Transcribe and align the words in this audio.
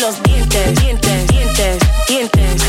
Los 0.00 0.22
dientes, 0.22 0.74
dientes, 0.80 1.26
dientes, 1.26 1.78
dientes. 2.06 2.62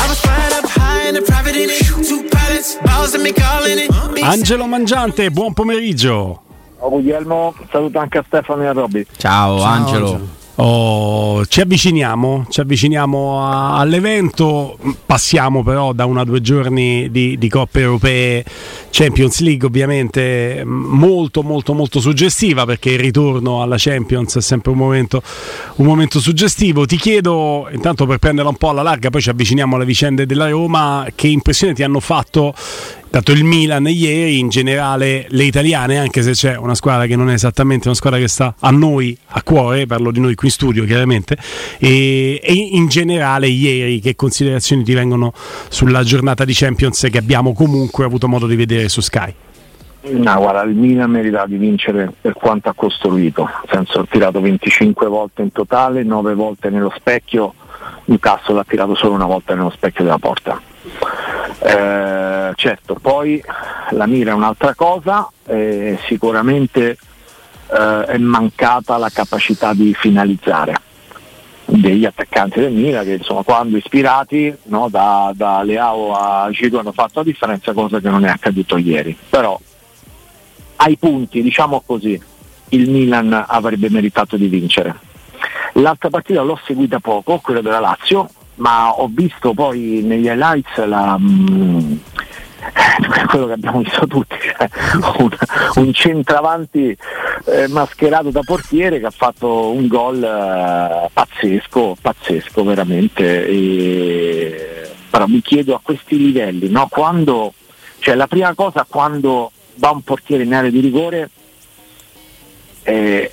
I 0.00 0.08
was 0.08 0.18
flying 0.20 0.52
up 0.52 0.64
high 0.66 1.08
in 1.08 1.16
a 1.16 1.22
private 1.22 1.56
in 1.56 1.68
it. 1.70 1.84
Two 2.06 2.28
pilots, 2.30 2.76
balls 2.84 3.14
and 3.14 3.22
me 3.22 3.32
calling 3.32 3.78
it. 3.78 3.90
Angelo 4.22 4.66
Mangiante, 4.66 5.30
buon 5.30 5.52
pomeriggio. 5.52 6.40
Ciao 6.78 6.88
Guglielmo, 6.90 7.54
saluto 7.70 7.98
anche 7.98 8.18
a 8.18 8.24
Stefano 8.26 8.62
e 8.62 8.66
a 8.66 8.72
Robby. 8.72 9.06
Ciao, 9.16 9.58
Ciao 9.58 9.68
Angelo. 9.68 10.06
Angelo. 10.06 10.41
Oh, 10.56 11.46
ci 11.46 11.62
avviciniamo, 11.62 12.46
ci 12.50 12.60
avviciniamo 12.60 13.40
a, 13.40 13.78
all'evento, 13.78 14.76
passiamo 15.06 15.62
però 15.62 15.94
da 15.94 16.04
una 16.04 16.20
o 16.20 16.24
due 16.24 16.42
giorni 16.42 17.10
di, 17.10 17.38
di, 17.38 17.48
coppe 17.48 17.80
europee 17.80 18.44
Champions 18.90 19.40
League 19.40 19.66
ovviamente 19.66 20.62
molto 20.66 21.42
molto 21.42 21.72
molto 21.72 22.00
suggestiva 22.00 22.66
perché 22.66 22.90
il 22.90 22.98
ritorno 22.98 23.62
alla 23.62 23.76
Champions 23.78 24.36
è 24.36 24.42
sempre 24.42 24.72
un 24.72 24.76
momento, 24.76 25.22
un 25.76 25.86
momento 25.86 26.20
suggestivo. 26.20 26.84
Ti 26.84 26.98
chiedo, 26.98 27.68
intanto 27.72 28.04
per 28.04 28.18
prenderla 28.18 28.50
un 28.50 28.56
po' 28.56 28.68
alla 28.68 28.82
larga, 28.82 29.08
poi 29.08 29.22
ci 29.22 29.30
avviciniamo 29.30 29.76
alle 29.76 29.86
vicende 29.86 30.26
della 30.26 30.50
Roma, 30.50 31.06
che 31.14 31.28
impressione 31.28 31.72
ti 31.72 31.82
hanno 31.82 32.00
fatto 32.00 32.54
dato 33.12 33.32
il 33.32 33.44
Milan 33.44 33.86
ieri, 33.88 34.38
in 34.38 34.48
generale 34.48 35.26
le 35.28 35.44
italiane, 35.44 35.98
anche 35.98 36.22
se 36.22 36.30
c'è 36.30 36.56
una 36.56 36.74
squadra 36.74 37.04
che 37.04 37.14
non 37.14 37.28
è 37.28 37.34
esattamente 37.34 37.88
una 37.88 37.94
squadra 37.94 38.18
che 38.18 38.26
sta 38.26 38.54
a 38.58 38.70
noi 38.70 39.14
a 39.32 39.42
cuore, 39.42 39.84
parlo 39.84 40.10
di 40.10 40.18
noi 40.18 40.34
qui 40.34 40.46
in 40.46 40.52
studio 40.54 40.84
chiaramente, 40.86 41.36
e, 41.78 42.40
e 42.42 42.52
in 42.54 42.88
generale 42.88 43.48
ieri 43.48 44.00
che 44.00 44.16
considerazioni 44.16 44.82
ti 44.82 44.94
vengono 44.94 45.34
sulla 45.68 46.02
giornata 46.04 46.46
di 46.46 46.54
Champions 46.54 47.06
che 47.10 47.18
abbiamo 47.18 47.52
comunque 47.52 48.06
avuto 48.06 48.28
modo 48.28 48.46
di 48.46 48.56
vedere 48.56 48.88
su 48.88 49.02
Sky? 49.02 49.34
No, 50.04 50.38
guarda, 50.38 50.62
il 50.62 50.74
Milan 50.74 51.10
merita 51.10 51.44
di 51.44 51.58
vincere 51.58 52.10
per 52.18 52.32
quanto 52.32 52.70
ha 52.70 52.72
costruito, 52.72 53.44
nel 53.44 53.68
senso 53.70 54.00
ha 54.00 54.06
tirato 54.08 54.40
25 54.40 55.06
volte 55.06 55.42
in 55.42 55.52
totale, 55.52 56.02
9 56.02 56.32
volte 56.32 56.70
nello 56.70 56.92
specchio, 56.96 57.52
Newcastle 58.06 58.58
ha 58.58 58.64
tirato 58.66 58.94
solo 58.94 59.12
una 59.12 59.26
volta 59.26 59.54
nello 59.54 59.70
specchio 59.70 60.02
della 60.02 60.18
porta. 60.18 60.58
Eh, 61.64 62.31
certo, 62.54 62.94
poi 62.94 63.42
la 63.90 64.06
mira 64.06 64.32
è 64.32 64.34
un'altra 64.34 64.74
cosa, 64.74 65.28
eh, 65.46 65.98
sicuramente 66.06 66.96
eh, 67.72 68.04
è 68.04 68.18
mancata 68.18 68.96
la 68.96 69.10
capacità 69.10 69.72
di 69.74 69.94
finalizzare 69.94 70.90
degli 71.64 72.04
attaccanti 72.04 72.60
del 72.60 72.72
Mira 72.72 73.02
che 73.02 73.14
insomma 73.14 73.42
quando 73.42 73.76
ispirati 73.76 74.54
no, 74.64 74.88
da, 74.90 75.32
da, 75.34 75.62
Leao 75.62 76.14
a 76.14 76.50
Giroud 76.50 76.80
hanno 76.80 76.92
fatto 76.92 77.20
la 77.20 77.24
differenza, 77.24 77.72
cosa 77.72 78.00
che 78.00 78.10
non 78.10 78.24
è 78.24 78.28
accaduto 78.28 78.76
ieri. 78.76 79.16
Però 79.28 79.58
ai 80.76 80.96
punti, 80.96 81.42
diciamo 81.42 81.82
così, 81.84 82.20
il 82.70 82.90
Milan 82.90 83.44
avrebbe 83.46 83.88
meritato 83.88 84.36
di 84.36 84.48
vincere. 84.48 84.94
L'altra 85.74 86.10
partita 86.10 86.42
l'ho 86.42 86.58
seguita 86.64 86.98
poco, 86.98 87.38
quella 87.38 87.62
della 87.62 87.80
Lazio, 87.80 88.28
ma 88.56 88.92
ho 88.92 89.08
visto 89.10 89.54
poi 89.54 90.02
negli 90.02 90.26
highlights 90.26 90.84
la, 90.84 91.18
quello 93.26 93.46
che 93.46 93.52
abbiamo 93.52 93.80
visto 93.80 94.06
tutti, 94.06 94.36
cioè 94.40 94.68
un, 95.18 95.28
un, 95.74 95.92
centravanti 95.92 96.96
eh, 97.46 97.68
mascherato 97.68 98.30
da 98.30 98.40
portiere 98.44 98.98
che 98.98 99.06
ha 99.06 99.10
fatto 99.10 99.70
un 99.70 99.86
gol 99.86 100.22
eh, 100.22 101.10
pazzesco, 101.12 101.96
pazzesco 102.00 102.64
veramente. 102.64 103.46
E, 103.46 104.90
però 105.12 105.26
mi 105.26 105.42
chiedo 105.42 105.74
a 105.74 105.80
questi 105.82 106.16
livelli, 106.16 106.70
no? 106.70 106.88
quando, 106.88 107.52
cioè 107.98 108.14
la 108.14 108.26
prima 108.26 108.54
cosa 108.54 108.86
quando 108.88 109.52
va 109.74 109.90
un 109.90 110.00
portiere 110.02 110.44
in 110.44 110.54
area 110.54 110.70
di 110.70 110.80
rigore 110.80 111.28
eh, 112.82 113.30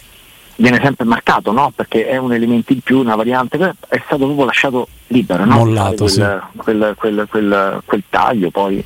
viene 0.58 0.80
sempre 0.84 1.06
marcato, 1.06 1.54
no? 1.54 1.72
perché 1.74 2.06
è 2.06 2.18
un 2.18 2.34
elemento 2.34 2.74
in 2.74 2.82
più, 2.82 3.00
una 3.00 3.16
variante, 3.16 3.58
è 3.88 4.02
stato 4.06 4.26
proprio 4.26 4.46
lasciato 4.46 4.88
libero, 5.08 5.46
no? 5.46 5.56
Mollato, 5.56 5.96
quel, 5.96 6.10
sì. 6.10 6.58
quel, 6.58 6.94
quel, 6.98 7.82
quel, 7.86 8.04
taglio 8.10 8.50
poi 8.52 8.84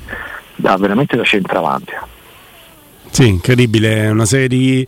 da, 0.55 0.77
veramente 0.77 1.15
da 1.15 1.23
centravanti. 1.23 1.91
Sì, 3.13 3.27
incredibile, 3.27 4.09
una 4.09 4.25
serie 4.25 4.47
di, 4.47 4.87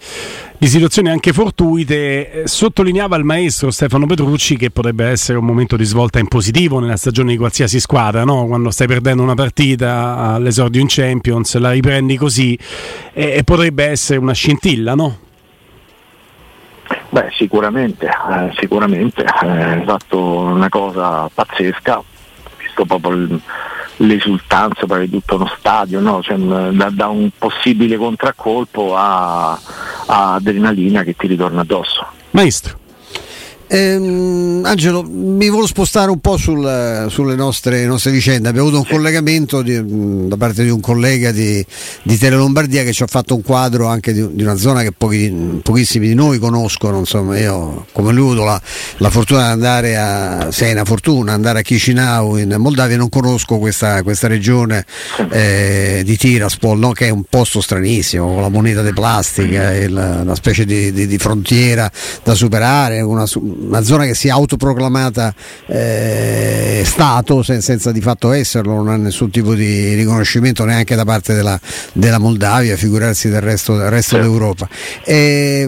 di, 0.58 0.68
situazioni 0.68 1.10
anche 1.10 1.32
fortuite. 1.32 2.42
Sottolineava 2.46 3.16
il 3.18 3.24
maestro 3.24 3.70
Stefano 3.70 4.08
Petrucci 4.08 4.58
che 4.58 4.72
potrebbe 4.72 5.06
essere 5.06 5.38
un 5.38 5.46
momento 5.46 5.76
di 5.76 5.84
svolta 5.84 6.18
in 6.18 6.28
positivo 6.28 6.80
nella 6.80 6.98
stagione 6.98 7.34
di 7.34 7.38
qualsiasi 7.38 7.80
squadra, 7.80 8.24
no? 8.24 8.48
quando 8.48 8.72
stai 8.72 8.88
perdendo 8.88 9.22
una 9.22 9.36
partita 9.36 10.18
all'esordio 10.34 10.82
in 10.82 10.88
Champions, 10.90 11.56
la 11.58 11.70
riprendi 11.70 12.18
così 12.18 12.58
e, 13.14 13.34
e 13.34 13.44
potrebbe 13.44 13.86
essere 13.86 14.18
una 14.18 14.34
scintilla, 14.34 14.96
no? 14.96 15.20
Beh, 17.10 17.30
sicuramente, 17.36 18.08
eh, 18.08 18.52
sicuramente, 18.60 19.24
eh, 19.24 19.84
fatto 19.86 20.40
una 20.40 20.70
cosa 20.70 21.30
pazzesca, 21.32 22.02
visto 22.58 22.86
proprio 22.86 23.40
l'esultanza 23.98 24.86
per 24.86 25.08
tutto 25.10 25.36
uno 25.36 25.52
stadio, 25.58 26.00
no? 26.00 26.22
cioè, 26.22 26.38
da, 26.38 26.90
da, 26.90 27.08
un 27.08 27.30
possibile 27.38 27.98
contraccolpo 27.98 28.96
a, 28.96 29.52
a 29.52 30.34
adrenalina 30.34 31.04
che 31.04 31.16
ti 31.16 31.28
ritorna 31.28 31.62
addosso. 31.62 32.06
Maestro. 32.32 32.84
Ehm, 33.68 34.62
Angelo, 34.64 35.04
mi 35.04 35.48
volevo 35.48 35.66
spostare 35.66 36.12
un 36.12 36.20
po' 36.20 36.38
sul, 36.38 37.08
sulle 37.10 37.36
nostre, 37.36 37.86
nostre, 37.86 38.12
vicende. 38.12 38.48
Abbiamo 38.48 38.68
avuto 38.68 38.84
un 38.84 38.90
collegamento 38.90 39.62
di, 39.62 40.28
da 40.28 40.38
parte 40.38 40.64
di 40.64 40.70
un 40.70 40.80
collega 40.80 41.32
di, 41.32 41.66
di 42.04 42.18
Tele 42.18 42.36
Lombardia 42.36 42.84
che 42.84 42.94
ci 42.94 43.04
ha 43.04 43.08
fatto 43.08 43.34
un 43.36 43.42
quadro 43.42 43.88
anche 43.88 44.14
di, 44.14 44.36
di 44.36 44.44
una 44.44 44.56
zona 44.56 44.82
che 44.84 44.92
pochi, 44.92 45.60
pochissimi 45.64 46.08
di 46.08 46.14
noi 46.14 46.38
conoscono. 46.38 47.00
Insomma, 47.00 47.40
io 47.40 47.86
come 47.92 48.12
lui 48.12 48.24
ho 48.24 48.32
avuto 48.32 48.44
la, 48.44 48.62
la, 48.98 49.10
fortuna 49.10 49.46
di 49.46 49.52
andare 49.52 49.98
a, 49.98 50.52
se 50.52 50.68
è 50.68 50.72
una 50.72 50.86
fortuna, 50.86 51.34
andare 51.34 51.60
a 51.60 51.62
Chisinau 51.62 52.38
in 52.38 52.56
Moldavia, 52.58 52.98
non 52.98 53.10
conosco 53.10 53.58
questa, 53.58 54.04
questa 54.04 54.28
regione 54.28 54.86
eh, 55.32 56.02
di 56.06 56.18
Tiraspol, 56.18 56.78
no? 56.78 56.92
che 56.92 57.08
è 57.08 57.10
un 57.10 57.24
posto 57.28 57.62
stranissimo, 57.62 58.28
con 58.34 58.42
la 58.42 58.50
moneta 58.50 58.84
di 58.84 58.94
plastica, 58.94 59.76
il, 59.76 59.92
una 59.92 60.36
specie 60.36 60.66
di, 60.66 61.18
frontiera 61.18 61.92
da 62.24 62.36
superare. 62.36 63.02
Una, 63.02 63.26
una 63.58 63.82
zona 63.84 64.06
che 64.06 64.14
si 64.14 64.28
è 64.28 64.32
autoproclamata 64.32 65.34
eh, 65.68 66.84
Stato 66.86 67.44
sen- 67.44 67.62
senza 67.62 67.92
di 67.92 68.02
fatto 68.02 68.32
esserlo, 68.32 68.74
non 68.74 68.90
ha 68.90 68.96
nessun 68.96 69.30
tipo 69.30 69.56
di 69.56 69.94
riconoscimento 69.94 70.66
neanche 70.66 70.96
da 70.96 71.06
parte 71.06 71.34
della, 71.34 71.60
della 71.94 72.20
Moldavia, 72.20 72.76
figurarsi 72.78 73.30
del 73.30 73.42
resto, 73.42 73.78
del 73.78 73.90
resto 73.90 74.18
d'Europa. 74.18 74.68
E, 75.04 75.68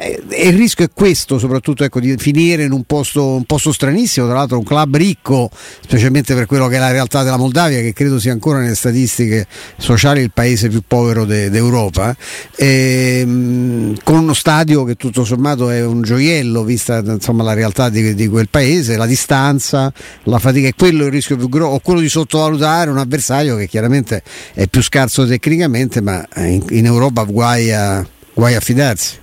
ehm, 0.00 0.26
e 0.28 0.48
il 0.48 0.56
rischio 0.56 0.84
è 0.84 0.88
questo, 0.92 1.38
soprattutto 1.38 1.84
ecco, 1.84 2.00
di 2.00 2.16
finire 2.16 2.64
in 2.64 2.72
un 2.72 2.84
posto, 2.84 3.34
un 3.34 3.44
posto, 3.44 3.72
stranissimo, 3.72 4.26
tra 4.26 4.36
l'altro 4.36 4.58
un 4.58 4.64
club 4.64 4.96
ricco, 4.96 5.50
specialmente 5.80 6.34
per 6.34 6.46
quello 6.46 6.66
che 6.68 6.76
è 6.76 6.78
la 6.78 6.90
realtà 6.90 7.22
della 7.22 7.36
Moldavia, 7.36 7.80
che 7.80 7.92
credo 7.92 8.18
sia 8.18 8.32
ancora 8.32 8.60
nelle 8.60 8.74
statistiche 8.74 9.46
sociali 9.76 10.22
il 10.22 10.30
paese 10.32 10.68
più 10.68 10.82
povero 10.86 11.24
de, 11.24 11.50
d'Europa, 11.50 12.16
e, 12.56 13.20
ehm, 13.20 13.96
con 14.02 14.16
uno 14.16 14.34
stadio 14.34 14.84
che 14.84 14.94
tutto 14.96 15.24
sommato 15.24 15.70
è 15.70 15.84
un 15.84 16.02
gioiello, 16.02 16.64
vista 16.64 16.98
insomma, 16.98 17.42
la 17.42 17.54
realtà 17.54 17.88
di, 17.88 18.14
di, 18.14 18.28
quel 18.28 18.48
paese, 18.48 18.96
la 18.96 19.06
distanza, 19.06 19.92
la 20.24 20.38
fatica, 20.38 20.68
è 20.68 20.74
quello 20.76 21.04
il 21.04 21.10
rischio 21.10 21.36
più 21.36 21.48
grosso, 21.48 21.74
o 21.74 21.80
quello 21.80 22.00
di 22.00 22.08
sottovalutare 22.08 22.90
un 22.90 22.98
avversario 22.98 23.56
che 23.56 23.66
chiaramente 23.66 24.22
è 24.54 24.66
più 24.66 24.82
scarso 24.82 25.26
tecnicamente, 25.26 26.00
ma 26.00 26.26
in, 26.36 26.64
in 26.70 26.86
Europa 26.86 27.24
guai 27.24 27.72
a, 27.72 28.06
guai 28.32 28.54
a 28.54 28.60
fidarsi. 28.60 29.18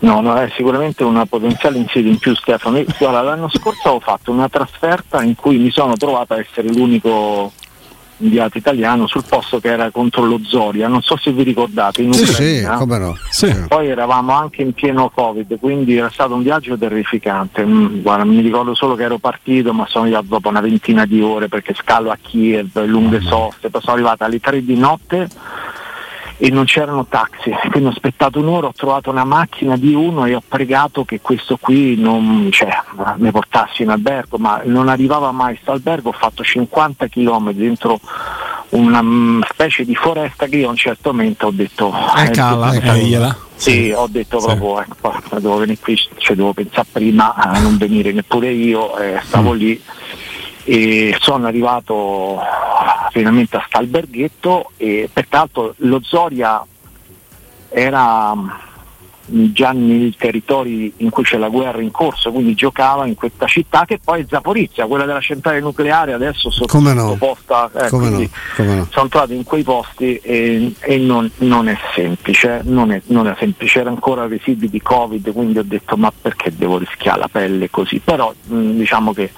No, 0.00 0.20
no, 0.20 0.34
è 0.34 0.50
sicuramente 0.56 1.04
una 1.04 1.26
potenziale 1.26 1.78
insidia 1.78 2.10
in 2.10 2.18
più 2.18 2.34
Stefano. 2.34 2.82
Guarda, 2.98 3.22
l'anno 3.22 3.48
scorso 3.48 3.90
ho 3.90 4.00
fatto 4.00 4.32
una 4.32 4.48
trasferta 4.48 5.22
in 5.22 5.36
cui 5.36 5.58
mi 5.58 5.70
sono 5.70 5.96
trovato 5.96 6.34
a 6.34 6.38
essere 6.38 6.68
l'unico 6.68 7.52
inviato 8.22 8.56
italiano 8.56 9.06
sul 9.06 9.24
posto 9.28 9.58
che 9.58 9.68
era 9.68 9.90
contro 9.90 10.24
lo 10.24 10.38
Zoria, 10.44 10.86
non 10.86 11.02
so 11.02 11.16
se 11.16 11.32
vi 11.32 11.42
ricordate, 11.42 12.02
in 12.02 12.12
sì, 12.12 12.24
Sì, 12.26 12.68
come 12.76 12.98
no. 12.98 13.16
sì. 13.30 13.52
Poi 13.66 13.88
eravamo 13.88 14.32
anche 14.32 14.62
in 14.62 14.72
pieno 14.72 15.10
Covid, 15.10 15.58
quindi 15.58 15.96
era 15.96 16.08
stato 16.10 16.34
un 16.34 16.42
viaggio 16.42 16.76
terrificante. 16.76 17.64
Mm, 17.64 18.00
guarda, 18.00 18.24
mi 18.24 18.40
ricordo 18.40 18.74
solo 18.74 18.94
che 18.94 19.02
ero 19.04 19.18
partito, 19.18 19.72
ma 19.72 19.86
sono 19.88 20.04
arrivato 20.04 20.26
dopo 20.28 20.48
una 20.48 20.60
ventina 20.60 21.04
di 21.04 21.20
ore 21.20 21.48
perché 21.48 21.74
scalo 21.74 22.10
a 22.10 22.18
Kiev, 22.20 22.84
lunghe 22.84 23.20
soste, 23.20 23.70
poi 23.70 23.80
sono 23.80 23.94
arrivato 23.94 24.24
alle 24.24 24.38
tre 24.38 24.64
di 24.64 24.76
notte 24.76 25.28
e 26.44 26.50
non 26.50 26.64
c'erano 26.64 27.06
taxi, 27.08 27.52
quindi 27.70 27.88
ho 27.88 27.92
aspettato 27.92 28.40
un'ora, 28.40 28.66
ho 28.66 28.72
trovato 28.72 29.10
una 29.10 29.22
macchina 29.22 29.76
di 29.76 29.94
uno 29.94 30.26
e 30.26 30.34
ho 30.34 30.42
pregato 30.44 31.04
che 31.04 31.20
questo 31.20 31.56
qui 31.56 31.94
non 31.96 32.48
cioè, 32.50 32.68
mi 33.18 33.30
portasse 33.30 33.84
in 33.84 33.90
albergo, 33.90 34.38
ma 34.38 34.60
non 34.64 34.88
arrivava 34.88 35.30
mai 35.30 35.54
questo 35.54 35.70
albergo, 35.70 36.08
ho 36.08 36.12
fatto 36.12 36.42
50 36.42 37.06
km 37.06 37.52
dentro 37.52 38.00
una 38.70 39.00
mm, 39.00 39.42
specie 39.50 39.84
di 39.84 39.94
foresta 39.94 40.46
che 40.46 40.56
io 40.56 40.66
a 40.66 40.70
un 40.70 40.76
certo 40.76 41.12
momento 41.12 41.46
ho 41.46 41.52
detto 41.52 41.94
eh, 42.16 42.30
cala, 42.30 42.72
eh, 42.72 43.34
sì, 43.54 43.92
ho 43.94 44.08
detto 44.08 44.40
sì. 44.40 44.46
proprio 44.46 44.80
ecco, 44.80 45.38
devo 45.38 45.58
venire 45.58 45.78
qui, 45.78 45.96
cioè, 46.16 46.34
devo 46.34 46.52
pensare 46.52 46.88
prima 46.90 47.34
a 47.34 47.60
non 47.60 47.76
venire 47.76 48.10
neppure 48.10 48.50
io, 48.50 48.98
eh, 48.98 49.20
stavo 49.22 49.52
mm. 49.52 49.56
lì 49.56 49.80
e 50.64 51.16
sono 51.20 51.46
arrivato 51.46 52.40
finalmente 53.10 53.56
a 53.56 53.64
Stalberghetto 53.66 54.70
e 54.76 55.08
pertanto 55.12 55.74
lo 55.78 56.00
Zoria 56.02 56.64
era 57.68 58.34
già 59.24 59.72
nei 59.72 60.14
territori 60.16 60.92
in 60.98 61.10
cui 61.10 61.22
c'è 61.22 61.38
la 61.38 61.48
guerra 61.48 61.80
in 61.80 61.90
corso, 61.90 62.32
quindi 62.32 62.54
giocava 62.54 63.06
in 63.06 63.14
questa 63.14 63.46
città 63.46 63.84
che 63.84 63.98
poi 64.02 64.22
è 64.22 64.26
Zaporizia, 64.28 64.86
quella 64.86 65.04
della 65.04 65.20
centrale 65.20 65.60
nucleare 65.60 66.12
adesso 66.12 66.50
sottoposta, 66.50 67.70
no? 67.72 67.80
eh, 67.80 67.88
no? 67.90 68.74
No? 68.74 68.86
sono 68.90 69.08
trovato 69.08 69.32
in 69.32 69.44
quei 69.44 69.62
posti 69.62 70.16
e, 70.16 70.74
e 70.80 70.96
non, 70.98 71.30
non, 71.38 71.68
è 71.68 71.76
semplice, 71.94 72.60
non 72.64 72.90
è, 72.90 73.00
non 73.06 73.28
è 73.28 73.34
semplice, 73.38 73.78
c'era 73.78 73.90
ancora 73.90 74.26
residui 74.26 74.68
di 74.68 74.82
Covid, 74.82 75.32
quindi 75.32 75.58
ho 75.58 75.64
detto 75.64 75.96
ma 75.96 76.12
perché 76.12 76.54
devo 76.54 76.78
rischiare 76.78 77.20
la 77.20 77.28
pelle 77.28 77.70
così, 77.70 78.00
però 78.00 78.34
mh, 78.44 78.70
diciamo 78.72 79.12
che 79.12 79.30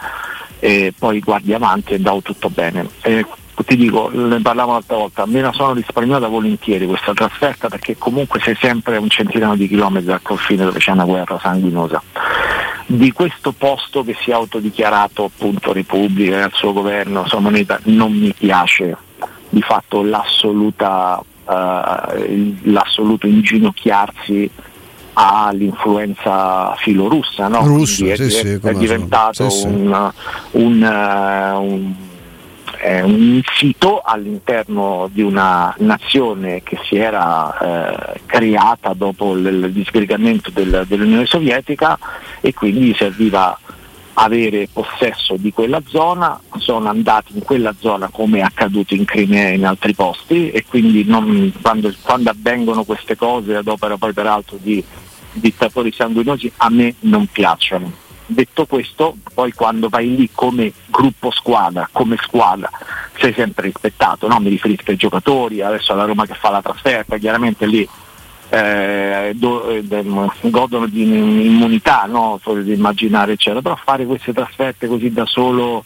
e 0.64 0.94
poi 0.99 1.20
guardi 1.20 1.52
avanti 1.52 1.93
e 1.93 1.99
davo 1.99 2.22
tutto 2.22 2.49
bene. 2.49 2.88
E 3.02 3.26
ti 3.66 3.76
dico, 3.76 4.08
ne 4.11 4.40
parlavo 4.40 4.72
l'altra 4.72 4.96
volta, 4.96 5.26
me 5.26 5.43
la 5.43 5.52
sono 5.52 5.75
risparmiata 5.75 6.26
volentieri 6.26 6.87
questa 6.87 7.12
trasferta 7.12 7.69
perché 7.69 7.99
comunque 7.99 8.40
sei 8.40 8.56
sempre 8.58 8.96
un 8.96 9.11
centinaio 9.11 9.56
di 9.56 9.69
chilometri 9.69 10.06
dal 10.06 10.22
confine 10.22 10.64
dove 10.64 10.78
c'è 10.78 10.93
una 10.93 11.05
guerra 11.05 11.38
sanguinosa. 11.38 12.02
Di 12.87 13.12
questo 13.12 13.52
posto 13.52 14.02
che 14.05 14.16
si 14.19 14.31
è 14.31 14.32
autodichiarato 14.32 15.25
appunto 15.25 15.75
Repubblica 15.75 16.38
e 16.38 16.43
al 16.43 16.52
suo 16.55 16.72
governo, 16.72 17.28
sua 17.28 17.40
moneta, 17.40 17.78
non 17.84 18.12
mi 18.12 18.32
piace 18.32 18.96
di 19.50 19.60
fatto 19.60 20.02
l'assoluta, 20.02 21.22
uh, 21.44 22.55
l'assoluto 22.62 23.26
inginocchiarsi 23.26 24.50
all'influenza 25.14 26.75
filorussa, 26.76 27.49
no? 27.49 27.66
Russo, 27.66 28.05
è, 28.06 28.16
sì, 28.16 28.31
sì, 28.31 28.58
è, 28.62 28.72
diventato 28.75 29.49
sì, 29.49 29.66
un, 29.66 30.12
un, 30.50 30.82
uh, 30.82 31.62
un, 31.62 31.94
un, 33.05 33.40
sito 33.56 34.00
all'interno 34.05 35.08
di 35.12 35.22
una 35.22 35.75
nazione 35.78 36.62
che 36.62 36.78
si 36.84 36.96
era 36.96 37.58
eh, 37.58 38.20
creata 38.26 38.93
dopo 38.94 39.37
il, 39.37 39.46
il 39.46 39.72
disgregamento 39.72 40.50
del, 40.50 40.84
dell'Unione 40.87 41.26
Sovietica 41.26 41.99
e 42.40 42.52
quindi 42.52 42.94
serviva 42.94 43.58
avere 44.14 44.69
possesso 44.72 45.37
di 45.37 45.52
quella 45.52 45.82
zona, 45.87 46.40
sono 46.58 46.88
andati 46.88 47.34
in 47.34 47.43
quella 47.43 47.75
zona 47.78 48.08
come 48.08 48.38
è 48.38 48.43
accaduto 48.43 48.94
in 48.94 49.05
Crimea 49.05 49.49
e 49.49 49.55
in 49.55 49.66
altri 49.66 49.94
posti 49.94 50.50
e 50.50 50.64
quindi 50.64 51.05
non, 51.05 51.52
quando, 51.61 51.93
quando, 52.02 52.31
avvengono 52.31 52.84
queste 52.84 53.16
cose 53.16 53.56
ad 53.56 53.66
opera 53.66 53.96
poi 53.96 54.12
peraltro 54.12 54.58
di 54.61 54.82
dittatori 55.32 55.93
sanguinosi 55.93 56.50
a 56.58 56.70
me 56.70 56.94
non 57.00 57.26
piacciono. 57.26 58.02
Detto 58.26 58.64
questo, 58.64 59.16
poi 59.34 59.52
quando 59.52 59.90
vai 59.90 60.17
lì 60.17 60.31
come 60.32 60.72
gruppo 60.87 61.31
squadra, 61.31 61.88
come 61.93 62.17
squadra, 62.22 62.70
sei 63.19 63.34
sempre 63.34 63.67
rispettato, 63.67 64.26
no? 64.28 64.40
mi 64.40 64.49
riferisco 64.49 64.90
ai 64.90 64.96
giocatori, 64.96 65.60
adesso 65.60 65.93
alla 65.93 66.06
Roma 66.06 66.25
che 66.25 66.34
fa 66.34 66.49
la 66.49 66.62
trasferta, 66.62 67.19
chiaramente 67.19 67.67
lì 67.67 67.87
eh, 68.50 69.35
eh, 69.38 70.05
godono 70.43 70.87
di 70.87 71.02
immunità, 71.02 72.05
no? 72.06 72.41
di 72.62 72.73
immaginare 72.73 73.32
eccetera, 73.32 73.62
però 73.62 73.76
fare 73.76 74.06
queste 74.06 74.32
trasferte 74.32 74.87
così 74.87 75.12
da 75.12 75.26
solo 75.26 75.85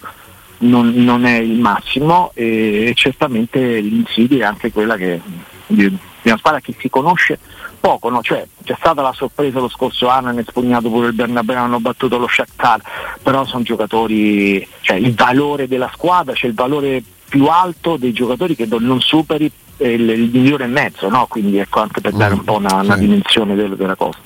non, 0.59 0.93
non 0.95 1.25
è 1.25 1.39
il 1.39 1.59
massimo 1.59 2.33
e, 2.35 2.87
e 2.87 2.95
certamente 2.95 3.79
l'insidia 3.81 4.45
è 4.45 4.49
anche 4.49 4.73
quella 4.73 4.97
che 4.97 5.21
di, 5.67 5.97
una 6.23 6.37
squadra 6.37 6.61
che 6.61 6.75
si 6.79 6.91
conosce 6.91 7.39
poco, 7.81 8.11
no? 8.11 8.23
cioè, 8.23 8.47
c'è 8.65 8.75
stata 8.79 9.03
la 9.03 9.13
sorpresa 9.13 9.61
lo 9.61 9.69
scorso 9.69 10.09
anno, 10.09 10.29
hanno 10.29 10.41
espugnato 10.41 10.91
pure 10.91 11.09
il 11.09 11.15
Bernabeu, 11.15 11.57
hanno 11.57 11.81
battuto 11.81 12.19
lo 12.19 12.29
Shakhtar, 12.29 12.81
però 13.23 13.45
sono 13.45 13.63
giocatori, 13.63 14.67
cioè 14.81 14.97
il 14.97 15.15
valore 15.15 15.69
della 15.69 15.91
squadra, 15.93 16.35
c'è 16.35 16.47
il 16.47 16.55
valore 16.55 17.03
più 17.29 17.47
alto 17.47 17.97
dei 17.97 18.13
giocatori 18.13 18.57
che 18.57 18.67
non 18.67 19.01
superi 19.01 19.51
il, 19.79 20.09
il 20.09 20.31
migliore 20.33 20.65
e 20.65 20.69
mezzo, 20.69 21.09
no? 21.09 21.27
quindi 21.29 21.59
ecco 21.59 21.81
anche 21.81 22.01
per 22.01 22.13
dare 22.13 22.35
un 22.35 22.45
po' 22.45 22.57
una, 22.57 22.75
una 22.75 22.97
dimensione 22.97 23.55
del, 23.55 23.77
della 23.77 23.95
cosa. 23.95 24.19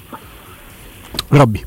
Robby. 1.29 1.63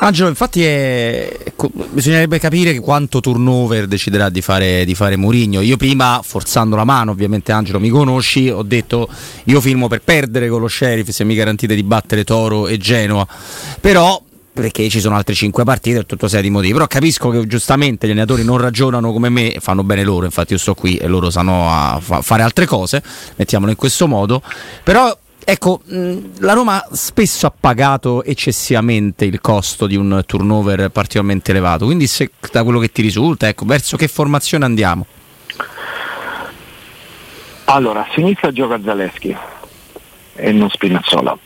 Angelo, 0.00 0.28
infatti 0.28 0.62
è, 0.62 1.36
ecco, 1.44 1.70
bisognerebbe 1.72 2.38
capire 2.38 2.78
quanto 2.78 3.18
turnover 3.18 3.88
deciderà 3.88 4.28
di 4.28 4.40
fare, 4.40 4.84
di 4.84 4.94
fare 4.94 5.16
Murigno. 5.16 5.60
Io 5.60 5.76
prima, 5.76 6.20
forzando 6.22 6.76
la 6.76 6.84
mano, 6.84 7.10
ovviamente 7.10 7.50
Angelo 7.50 7.80
mi 7.80 7.88
conosci, 7.88 8.48
ho 8.48 8.62
detto 8.62 9.08
io 9.44 9.60
firmo 9.60 9.88
per 9.88 10.02
perdere 10.02 10.48
con 10.48 10.60
lo 10.60 10.68
Sheriff 10.68 11.08
se 11.08 11.24
mi 11.24 11.34
garantite 11.34 11.74
di 11.74 11.82
battere 11.82 12.22
Toro 12.22 12.68
e 12.68 12.78
Genoa. 12.78 13.26
Però 13.80 14.22
perché 14.60 14.88
ci 14.88 15.00
sono 15.00 15.16
altre 15.16 15.34
5 15.34 15.64
partite 15.64 15.96
per 15.96 16.06
tutto 16.06 16.28
sei 16.28 16.42
di 16.42 16.50
motivi. 16.50 16.72
Però 16.72 16.86
capisco 16.86 17.30
che 17.30 17.46
giustamente 17.46 18.06
gli 18.06 18.10
allenatori 18.10 18.44
non 18.44 18.58
ragionano 18.58 19.12
come 19.12 19.28
me, 19.28 19.56
fanno 19.60 19.84
bene 19.84 20.02
loro, 20.02 20.24
infatti 20.24 20.52
io 20.52 20.58
sto 20.58 20.74
qui 20.74 20.96
e 20.96 21.06
loro 21.06 21.30
sanno 21.30 21.70
a 21.70 21.98
fa- 22.00 22.22
fare 22.22 22.42
altre 22.42 22.66
cose, 22.66 23.02
mettiamolo 23.36 23.70
in 23.70 23.76
questo 23.76 24.06
modo. 24.06 24.42
Però 24.82 25.16
Ecco, 25.50 25.80
la 25.86 26.52
Roma 26.52 26.84
spesso 26.92 27.46
ha 27.46 27.52
pagato 27.58 28.22
eccessivamente 28.22 29.24
il 29.24 29.40
costo 29.40 29.86
di 29.86 29.96
un 29.96 30.22
turnover 30.26 30.90
particolarmente 30.90 31.52
elevato, 31.52 31.86
quindi 31.86 32.06
se, 32.06 32.32
da 32.52 32.62
quello 32.64 32.78
che 32.78 32.92
ti 32.92 33.00
risulta, 33.00 33.48
ecco, 33.48 33.64
verso 33.64 33.96
che 33.96 34.08
formazione 34.08 34.66
andiamo? 34.66 35.06
Allora, 37.64 38.00
a 38.00 38.06
sinistra 38.12 38.52
gioca 38.52 38.78
Zaleschi 38.84 39.34
e 40.34 40.52
non 40.52 40.68
Spinazzola. 40.68 41.38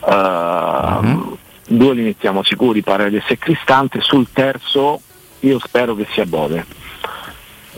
Uh, 0.00 0.10
uh-huh. 0.10 1.38
Due 1.68 1.94
li 1.94 2.02
mettiamo 2.02 2.42
sicuri, 2.42 2.82
Paredes 2.82 3.24
e 3.28 3.38
Cristante, 3.38 4.00
sul 4.00 4.28
terzo 4.32 5.00
io 5.40 5.58
spero 5.60 5.94
che 5.94 6.06
sia 6.10 6.26
Bove 6.26 6.64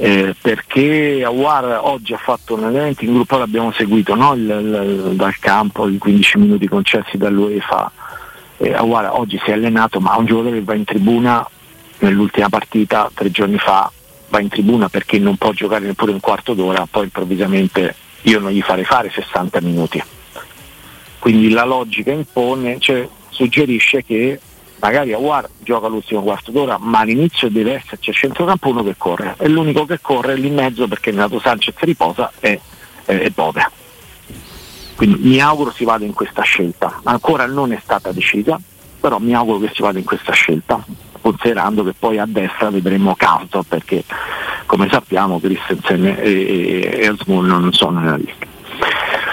eh, 0.01 0.35
perché 0.41 1.23
Awar 1.23 1.79
oggi 1.83 2.15
ha 2.15 2.17
fatto 2.17 2.55
un 2.55 2.65
allenamento 2.65 3.05
in 3.05 3.13
gruppo, 3.13 3.37
l'abbiamo 3.37 3.71
seguito 3.73 4.15
no? 4.15 4.33
il, 4.33 4.41
il, 4.43 5.15
dal 5.15 5.37
campo, 5.39 5.87
i 5.89 5.99
15 5.99 6.39
minuti 6.39 6.67
concessi 6.67 7.19
dall'UEFA. 7.19 7.93
Eh, 8.57 8.73
Awar 8.73 9.11
oggi 9.13 9.39
si 9.45 9.51
è 9.51 9.53
allenato, 9.53 10.01
ma 10.01 10.17
un 10.17 10.25
giocatore 10.25 10.57
che 10.57 10.65
va 10.65 10.75
in 10.75 10.85
tribuna 10.85 11.47
nell'ultima 11.99 12.49
partita, 12.49 13.11
tre 13.13 13.31
giorni 13.31 13.59
fa, 13.59 13.93
va 14.29 14.41
in 14.41 14.49
tribuna 14.49 14.89
perché 14.89 15.19
non 15.19 15.37
può 15.37 15.53
giocare 15.53 15.85
neppure 15.85 16.13
un 16.13 16.21
quarto 16.21 16.55
d'ora, 16.55 16.87
poi 16.91 17.05
improvvisamente 17.05 17.95
io 18.23 18.41
non 18.41 18.53
gli 18.53 18.63
farei 18.63 18.85
fare 18.85 19.11
60 19.11 19.61
minuti. 19.61 20.03
Quindi 21.19 21.51
la 21.51 21.67
logica 21.67 22.11
impone, 22.11 22.79
cioè, 22.79 23.07
suggerisce 23.31 24.05
che 24.05 24.41
magari 24.81 25.13
Aguar 25.13 25.49
gioca 25.59 25.89
l'ultimo 25.89 26.23
quarto 26.23 26.51
d'ora, 26.51 26.79
ma 26.79 27.01
all'inizio 27.01 27.49
deve 27.49 27.75
esserci 27.75 28.11
a 28.11 28.13
centrocampo 28.13 28.69
uno 28.69 28.83
che 28.83 28.95
corre, 28.97 29.35
e 29.39 29.49
l'unico 29.49 29.85
che 29.85 30.01
corre 30.01 30.35
lì 30.35 30.49
in 30.49 30.55
mezzo 30.55 30.89
perché 30.89 31.11
Nato 31.13 31.39
Sanchez 31.39 31.75
riposa 31.79 32.33
è, 32.39 32.59
è 33.05 33.31
Bove. 33.31 33.71
Quindi 34.97 35.29
mi 35.29 35.41
auguro 35.41 35.71
si 35.71 35.85
vada 35.85 36.05
in 36.05 36.13
questa 36.13 36.43
scelta, 36.43 37.01
ancora 37.05 37.47
non 37.47 37.73
è 37.73 37.81
stata 37.83 38.13
decisa, 38.13 38.61
però 39.01 39.19
mi 39.19 39.35
auguro 39.35 39.59
che 39.61 39.71
si 39.75 39.83
vada 39.83 39.99
in 39.99 40.05
questa 40.05 40.33
scelta, 40.33 40.85
considerando 41.21 41.85
che 41.85 41.95
poi 41.99 42.19
a 42.19 42.27
destra 42.27 42.71
vedremo 42.71 43.15
Carto 43.15 43.65
perché 43.67 44.05
come 44.67 44.89
sappiamo 44.91 45.41
Christensen 45.41 46.07
e, 46.07 46.15
e, 46.21 47.01
e 47.01 47.17
non 47.27 47.73
sono 47.73 48.01
nella 48.01 48.17
lista. 48.17 48.47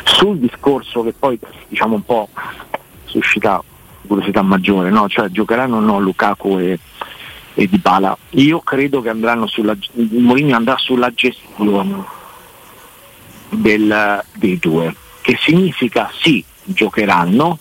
Sul 0.04 0.40
discorso 0.40 1.04
che 1.04 1.14
poi 1.18 1.38
diciamo 1.68 1.96
un 1.96 2.04
po' 2.04 2.30
suscita 3.06 3.62
curiosità 4.08 4.42
maggiore, 4.42 4.90
no? 4.90 5.08
cioè 5.08 5.30
giocheranno 5.30 5.78
o 5.78 5.80
no 5.80 6.00
Lukaku 6.00 6.58
e, 6.58 6.80
e 7.54 7.68
Dybala. 7.68 8.18
Io 8.32 8.60
credo 8.62 9.02
che 9.02 9.10
andranno 9.10 9.48
sulla, 9.48 9.76
Mourinho 9.94 10.56
andrà 10.56 10.78
sulla 10.78 11.12
gestione 11.14 12.04
del, 13.50 14.24
dei 14.34 14.58
due, 14.58 14.96
che 15.22 15.38
significa 15.40 16.10
sì, 16.20 16.44
giocheranno, 16.64 17.60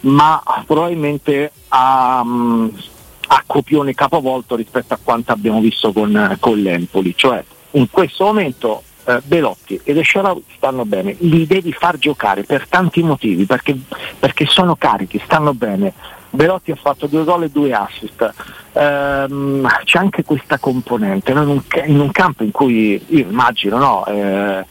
ma 0.00 0.42
probabilmente 0.66 1.52
a, 1.68 2.20
a 2.20 3.42
copione 3.46 3.94
capovolto 3.94 4.56
rispetto 4.56 4.94
a 4.94 4.98
quanto 5.02 5.32
abbiamo 5.32 5.60
visto 5.60 5.92
con, 5.92 6.36
con 6.38 6.58
l'Empoli, 6.58 7.14
cioè 7.16 7.44
in 7.72 7.88
questo 7.90 8.24
momento 8.24 8.82
eh, 9.04 9.20
Belotti 9.24 9.80
ed 9.82 9.96
Esciarau 9.96 10.42
stanno 10.56 10.84
bene, 10.84 11.16
li 11.20 11.46
devi 11.46 11.72
far 11.72 11.98
giocare 11.98 12.44
per 12.44 12.66
tanti 12.68 13.02
motivi, 13.02 13.44
perché, 13.44 13.76
perché 14.18 14.46
sono 14.46 14.76
carichi, 14.76 15.20
stanno 15.24 15.54
bene. 15.54 15.92
Belotti 16.30 16.70
ha 16.70 16.76
fatto 16.76 17.06
due 17.06 17.24
gol 17.24 17.44
e 17.44 17.50
due 17.50 17.72
assist. 17.74 18.32
Ehm, 18.72 19.68
c'è 19.84 19.98
anche 19.98 20.24
questa 20.24 20.58
componente 20.58 21.34
no? 21.34 21.42
in, 21.42 21.48
un, 21.48 21.62
in, 21.84 22.00
un, 22.00 22.10
campo 22.10 22.42
in 22.42 22.50
cui 22.50 23.04
io 23.06 23.28
immagino 23.28 23.76
no? 23.76 24.06
eh, 24.06 24.64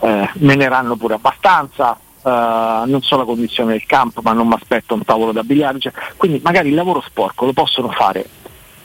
eh, 0.00 0.30
meneranno 0.34 0.96
pure 0.96 1.14
abbastanza, 1.14 1.96
eh, 2.22 2.82
non 2.84 3.00
so 3.00 3.16
la 3.16 3.24
condizione 3.24 3.72
del 3.72 3.86
campo, 3.86 4.20
ma 4.22 4.32
non 4.32 4.48
mi 4.48 4.54
aspetto 4.54 4.94
un 4.94 5.04
tavolo 5.04 5.32
da 5.32 5.42
biliardo, 5.42 5.78
cioè, 5.78 5.92
quindi 6.16 6.40
magari 6.42 6.68
il 6.68 6.74
lavoro 6.74 7.00
sporco 7.00 7.46
lo 7.46 7.52
possono 7.54 7.90
fare 7.90 8.28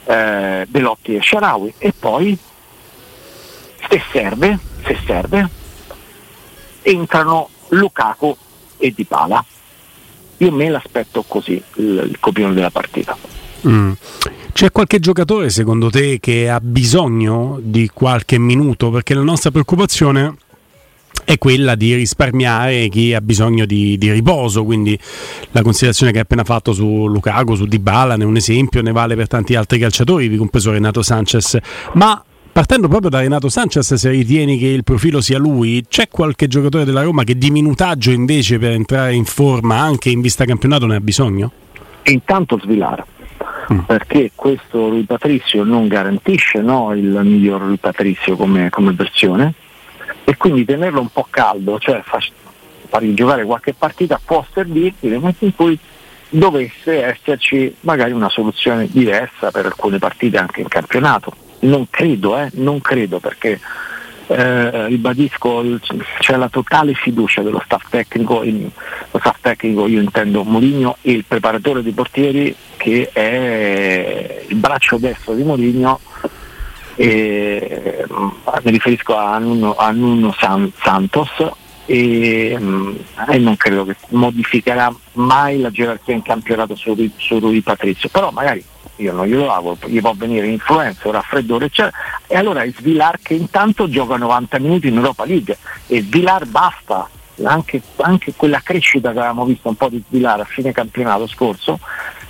eh, 0.05 0.65
Belotti 0.69 1.15
e 1.15 1.21
Sharawi 1.21 1.73
e 1.77 1.93
poi 1.97 2.37
se 3.89 4.01
serve, 4.11 4.59
se 4.83 4.97
serve, 5.05 5.49
entrano 6.81 7.49
Lukaku 7.69 8.35
e 8.77 8.93
Dybala. 8.95 9.43
Io 10.37 10.51
me 10.51 10.69
l'aspetto 10.69 11.23
così 11.27 11.61
il, 11.75 12.07
il 12.09 12.17
copione 12.19 12.53
della 12.53 12.69
partita. 12.69 13.17
Mm. 13.67 13.93
C'è 14.51 14.71
qualche 14.71 14.99
giocatore 14.99 15.49
secondo 15.49 15.89
te 15.89 16.19
che 16.19 16.49
ha 16.49 16.59
bisogno 16.61 17.59
di 17.61 17.89
qualche 17.93 18.37
minuto? 18.37 18.89
Perché 18.89 19.13
la 19.13 19.21
nostra 19.21 19.51
preoccupazione 19.51 20.35
è 21.23 21.37
quella 21.37 21.75
di 21.75 21.93
risparmiare 21.95 22.87
chi 22.89 23.13
ha 23.13 23.21
bisogno 23.21 23.65
di, 23.65 23.97
di, 23.97 24.11
riposo. 24.11 24.63
Quindi 24.63 24.97
la 25.51 25.61
considerazione 25.61 26.11
che 26.11 26.19
hai 26.19 26.23
appena 26.23 26.43
fatto 26.43 26.71
su 26.71 27.07
Lukaku, 27.07 27.55
su 27.55 27.65
Dybala, 27.65 28.15
ne 28.15 28.23
è 28.23 28.27
un 28.27 28.35
esempio, 28.35 28.81
ne 28.81 28.91
vale 28.91 29.15
per 29.15 29.27
tanti 29.27 29.55
altri 29.55 29.79
calciatori, 29.79 30.33
compreso 30.37 30.71
Renato 30.71 31.01
Sanchez. 31.01 31.57
Ma 31.93 32.23
partendo 32.55 32.87
proprio 32.87 33.09
da 33.09 33.19
Renato 33.19 33.49
Sanchez, 33.49 33.95
se 33.95 34.09
ritieni 34.09 34.57
che 34.57 34.67
il 34.67 34.85
profilo 34.85 35.19
sia 35.19 35.37
lui, 35.37 35.83
c'è 35.89 36.07
qualche 36.07 36.47
giocatore 36.47 36.85
della 36.85 37.01
Roma 37.01 37.25
che 37.25 37.37
di 37.37 37.51
minutaggio 37.51 38.11
invece 38.11 38.57
per 38.59 38.71
entrare 38.71 39.13
in 39.13 39.25
forma 39.25 39.79
anche 39.79 40.09
in 40.09 40.21
vista 40.21 40.45
campionato 40.45 40.85
ne 40.85 40.95
ha 40.95 41.01
bisogno? 41.01 41.51
Intanto 42.03 42.57
Svilar. 42.57 43.03
Mm. 43.73 43.79
Perché 43.79 44.31
questo 44.33 44.87
Rui 44.87 45.03
Patrizio 45.03 45.65
non 45.65 45.89
garantisce 45.89 46.61
no, 46.61 46.93
il 46.93 47.19
miglior 47.23 47.59
Rui 47.59 47.75
Patrizio 47.75 48.37
come, 48.37 48.69
come 48.69 48.93
versione, 48.93 49.53
e 50.23 50.37
quindi 50.37 50.63
tenerlo 50.63 51.01
un 51.01 51.09
po' 51.09 51.27
caldo, 51.29 51.77
cioè 51.77 52.01
fargli 52.87 53.13
giocare 53.13 53.43
qualche 53.43 53.73
partita 53.73 54.17
può 54.23 54.45
servirti 54.53 55.09
nel 55.09 55.19
momento 55.19 55.43
in 55.43 55.53
cui 55.53 55.77
dovesse 56.29 57.03
esserci 57.03 57.75
magari 57.81 58.13
una 58.13 58.29
soluzione 58.29 58.87
diversa 58.89 59.51
per 59.51 59.65
alcune 59.65 59.99
partite 59.99 60.37
anche 60.37 60.61
in 60.61 60.69
campionato. 60.69 61.43
Non 61.65 61.87
credo, 61.89 62.37
eh, 62.37 62.49
non 62.53 62.79
credo 62.81 63.19
perché 63.19 63.59
eh, 64.27 64.87
ribadisco 64.87 65.63
c'è 66.19 66.35
la 66.35 66.49
totale 66.49 66.93
fiducia 66.93 67.41
dello 67.41 67.61
staff 67.63 67.89
tecnico, 67.89 68.43
in, 68.43 68.69
lo 69.11 69.19
staff 69.19 69.39
tecnico 69.39 69.87
io 69.87 70.01
intendo 70.01 70.43
Mourinho 70.43 70.97
e 71.01 71.11
il 71.11 71.25
preparatore 71.25 71.83
dei 71.83 71.91
portieri 71.91 72.55
che 72.75 73.09
è 73.11 74.45
il 74.47 74.55
braccio 74.55 74.97
destro 74.97 75.33
di 75.33 75.43
Mourinho 75.43 75.99
e, 76.95 78.05
mm, 78.11 78.27
mi 78.63 78.71
riferisco 78.71 79.15
a 79.15 79.37
Nuno, 79.37 79.75
a 79.75 79.91
Nuno 79.91 80.33
San, 80.37 80.71
Santos 80.81 81.29
e, 81.85 82.55
mm, 82.57 82.95
e, 83.29 83.37
non 83.37 83.55
credo 83.57 83.85
che 83.85 83.95
modificherà 84.09 84.93
mai 85.13 85.59
la 85.59 85.69
gerarchia 85.69 86.15
in 86.15 86.23
campionato 86.23 86.75
su, 86.75 86.95
su 87.17 87.39
Rui 87.39 87.61
Patrizio, 87.61 88.09
però 88.09 88.31
magari 88.31 88.63
io 88.97 89.13
non 89.13 89.25
glielo 89.25 89.51
auguro, 89.51 89.77
gli 89.85 89.99
può 89.99 90.13
venire 90.15 90.47
influenza, 90.47 91.09
raffreddore, 91.11 91.65
eccetera, 91.65 91.95
e 92.27 92.35
allora 92.37 92.63
è 92.63 92.71
Svilar 92.71 93.19
che 93.21 93.33
intanto 93.33 93.89
gioca 93.89 94.15
90 94.15 94.59
minuti 94.59 94.87
in 94.87 94.95
Europa 94.95 95.25
League 95.25 95.57
e 95.87 96.01
Svilar 96.01 96.45
basta, 96.45 97.09
anche, 97.43 97.81
anche, 97.97 98.33
quella 98.35 98.61
crescita 98.61 99.11
che 99.11 99.19
avevamo 99.19 99.45
visto 99.45 99.67
un 99.67 99.75
po' 99.75 99.89
di 99.89 100.01
Svilar 100.07 100.39
a 100.39 100.45
fine 100.45 100.71
campionato 100.71 101.27
scorso, 101.27 101.79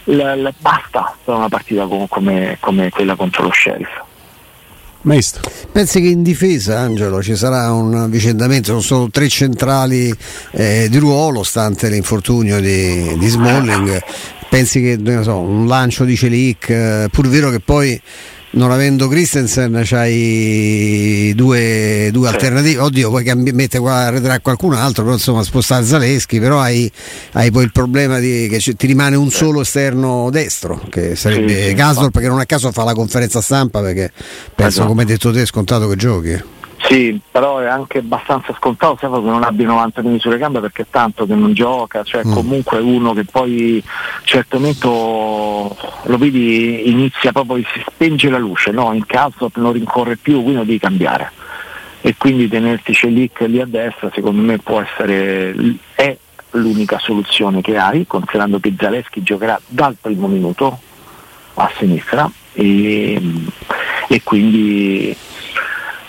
l- 0.06 0.16
l- 0.16 0.54
basta 0.58 1.16
per 1.24 1.36
una 1.36 1.50
partita 1.50 1.86
come, 1.86 2.08
come, 2.10 2.58
come 2.60 2.90
quella 2.90 3.16
contro 3.16 3.44
lo 3.44 3.52
Sheriff. 3.52 4.04
Maestro. 5.06 5.44
Pensi 5.72 6.02
che 6.02 6.08
in 6.08 6.24
difesa, 6.24 6.80
Angelo, 6.80 7.22
ci 7.22 7.36
sarà 7.36 7.72
un 7.72 7.94
avvicendamento? 7.94 8.70
Sono 8.70 8.82
solo 8.82 9.10
tre 9.12 9.30
centrali 9.30 10.12
eh, 10.52 10.88
di 10.90 10.98
ruolo, 10.98 11.44
stante 11.44 11.90
l'infortunio 11.90 12.60
di, 12.60 13.16
di 13.16 13.28
Smalling. 13.28 14.04
Pensi 14.56 14.80
che 14.80 14.98
so, 15.22 15.40
un 15.40 15.68
lancio 15.68 16.06
di 16.06 16.16
Celic, 16.16 16.70
eh, 16.70 17.10
pur 17.12 17.28
vero 17.28 17.50
che 17.50 17.60
poi 17.60 18.02
non 18.52 18.72
avendo 18.72 19.10
Christensen 19.10 19.82
c'hai 19.84 21.34
due, 21.36 22.08
due 22.14 22.28
sì. 22.30 22.34
alternative 22.34 22.80
oddio 22.80 23.10
puoi 23.10 23.26
cambi- 23.26 23.52
mettere 23.52 23.82
qua 23.84 23.96
arretrare 23.96 24.40
qualcun 24.40 24.74
altro 24.76 25.04
però 25.04 25.16
insomma 25.16 25.44
spostare 25.44 25.84
Zaleschi 25.84 26.40
però 26.40 26.62
hai, 26.62 26.90
hai 27.34 27.52
poi 27.52 27.66
il 27.66 27.74
problema 27.74 28.18
di, 28.20 28.48
che 28.50 28.60
ti 28.60 28.88
rimane 28.88 29.18
un 29.18 29.30
solo 29.30 29.60
esterno 29.60 30.30
destro 30.32 30.82
che 30.90 31.18
sarebbe 31.18 31.68
sì, 31.68 31.74
Gasdorp 31.74 32.18
che 32.18 32.28
non 32.30 32.40
a 32.40 32.46
caso 32.46 32.72
fa 32.72 32.86
la 32.86 32.94
conferenza 32.94 33.42
stampa 33.42 33.82
perché 33.82 34.10
penso 34.56 34.72
esatto. 34.72 34.88
come 34.88 35.02
hai 35.02 35.08
detto 35.08 35.34
te 35.34 35.42
è 35.42 35.46
scontato 35.46 35.90
che 35.90 35.96
giochi 35.98 36.44
sì, 36.88 37.20
però 37.32 37.60
è 37.60 37.66
anche 37.66 38.00
abbastanza 38.00 38.54
scontato 38.54 38.96
che 38.96 39.08
non 39.08 39.44
abbia 39.44 39.66
90 39.66 40.02
minuti 40.04 40.20
sulle 40.22 40.38
gambe 40.38 40.60
perché 40.60 40.84
è 40.84 40.86
tanto 40.90 41.26
che 41.26 41.34
non 41.34 41.54
gioca, 41.54 42.04
cioè 42.04 42.26
mm. 42.26 42.34
comunque 42.34 42.80
uno 42.80 43.14
che 43.14 43.26
poi 43.26 43.84
certo 44.24 44.60
momento 44.60 45.76
lo 46.04 46.18
vedi 46.18 46.90
inizia 46.90 47.32
proprio, 47.32 47.64
si 47.74 47.84
spenge 47.88 48.30
la 48.30 48.38
luce, 48.38 48.72
no? 48.72 48.94
in 48.94 49.06
caso 49.06 49.50
non 49.56 49.74
rincorre 49.74 50.18
più, 50.18 50.36
quindi 50.36 50.58
lo 50.58 50.64
devi 50.64 50.80
cambiare. 50.80 51.32
E 52.02 52.16
quindi 52.18 52.48
tenerti 52.48 52.94
Celic 52.94 53.40
lì 53.48 53.60
a 53.60 53.66
destra 53.66 54.12
secondo 54.14 54.42
me 54.44 54.60
può 54.60 54.80
essere 54.80 55.56
è 55.96 56.16
l'unica 56.52 57.00
soluzione 57.00 57.62
che 57.62 57.78
hai, 57.78 58.06
considerando 58.06 58.60
che 58.60 58.76
Zaleschi 58.78 59.24
giocherà 59.24 59.60
dal 59.66 59.98
primo 60.00 60.28
minuto 60.28 60.80
a 61.56 61.72
sinistra 61.78 62.30
e, 62.54 63.20
e 64.08 64.22
quindi 64.24 65.16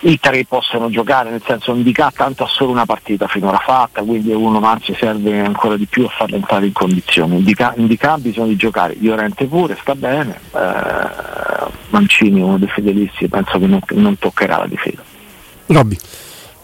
i 0.00 0.18
tre 0.20 0.44
possono 0.44 0.90
giocare, 0.90 1.30
nel 1.30 1.42
senso 1.44 1.72
Indica 1.72 2.12
tanto 2.14 2.44
ha 2.44 2.48
solo 2.48 2.70
una 2.70 2.84
partita 2.84 3.26
finora 3.26 3.58
fatta, 3.58 4.02
quindi 4.02 4.32
uno 4.32 4.60
anzi 4.66 4.94
serve 4.98 5.40
ancora 5.40 5.76
di 5.76 5.86
più 5.86 6.04
a 6.04 6.08
farlo 6.08 6.36
entrare 6.36 6.66
in 6.66 6.72
condizione. 6.72 7.36
Indica, 7.36 7.72
Indica 7.76 8.12
ha 8.12 8.18
bisogno 8.18 8.48
di 8.48 8.56
giocare, 8.56 8.96
Llorente 8.98 9.46
pure 9.46 9.76
sta 9.80 9.94
bene, 9.94 10.38
eh, 10.54 11.70
Mancini 11.90 12.40
uno 12.40 12.58
dei 12.58 12.68
fedelisti 12.68 13.28
penso 13.28 13.58
che 13.58 13.66
non, 13.66 13.80
non 13.92 14.18
toccherà 14.18 14.58
la 14.58 14.66
difesa. 14.66 15.02
Robby. 15.66 15.98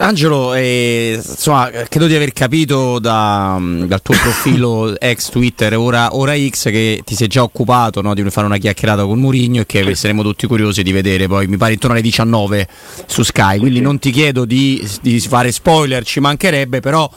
Angelo, 0.03 0.53
eh, 0.53 1.13
insomma, 1.15 1.71
credo 1.89 2.09
di 2.09 2.17
aver 2.17 2.33
capito 2.33 2.99
da, 2.99 3.57
dal 3.61 4.03
tuo 4.03 4.17
profilo 4.21 4.99
ex 4.99 5.31
Twitter, 5.31 5.77
ora, 5.77 6.17
ora, 6.17 6.35
X, 6.37 6.71
che 6.71 7.03
ti 7.05 7.15
sei 7.15 7.29
già 7.29 7.45
occupato 7.45 8.03
no, 8.03 8.13
di 8.13 8.29
fare 8.29 8.49
una 8.49 8.57
chiacchierata 8.57 9.05
con 9.05 9.21
Murigno 9.21 9.61
e 9.61 9.67
che 9.67 9.95
saremo 9.95 10.25
tutti 10.25 10.49
curiosi 10.49 10.83
di 10.83 10.91
vedere 10.91 11.29
poi, 11.29 11.47
mi 11.47 11.57
pare 11.57 11.75
intorno 11.75 11.95
alle 11.95 12.03
19 12.03 12.67
su 13.07 13.23
Sky. 13.23 13.59
Quindi 13.59 13.81
non 13.81 14.01
ti 14.01 14.11
chiedo 14.11 14.45
di, 14.45 14.85
di 15.03 15.21
fare 15.21 15.53
spoiler, 15.53 16.05
ci 16.05 16.19
mancherebbe, 16.19 16.81
però 16.81 17.09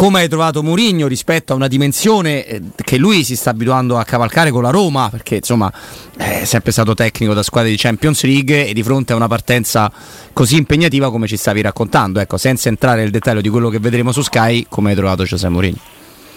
come 0.00 0.20
hai 0.20 0.28
trovato 0.30 0.62
Mourinho 0.62 1.06
rispetto 1.06 1.52
a 1.52 1.56
una 1.56 1.68
dimensione 1.68 2.46
eh, 2.46 2.62
che 2.74 2.96
lui 2.96 3.22
si 3.22 3.36
sta 3.36 3.50
abituando 3.50 3.98
a 3.98 4.04
cavalcare 4.04 4.50
con 4.50 4.62
la 4.62 4.70
Roma, 4.70 5.10
perché 5.10 5.34
insomma 5.34 5.70
è 6.16 6.46
sempre 6.46 6.72
stato 6.72 6.94
tecnico 6.94 7.34
da 7.34 7.42
squadre 7.42 7.68
di 7.68 7.76
Champions 7.76 8.24
League 8.24 8.66
e 8.66 8.72
di 8.72 8.82
fronte 8.82 9.12
a 9.12 9.16
una 9.16 9.28
partenza 9.28 9.92
così 10.32 10.56
impegnativa 10.56 11.10
come 11.10 11.26
ci 11.26 11.36
stavi 11.36 11.60
raccontando, 11.60 12.18
ecco, 12.18 12.38
senza 12.38 12.70
entrare 12.70 13.02
nel 13.02 13.10
dettaglio 13.10 13.42
di 13.42 13.50
quello 13.50 13.68
che 13.68 13.78
vedremo 13.78 14.10
su 14.10 14.22
Sky, 14.22 14.64
come 14.70 14.88
hai 14.88 14.96
trovato 14.96 15.24
Giuseppe 15.24 15.52
Mourinho? 15.52 15.78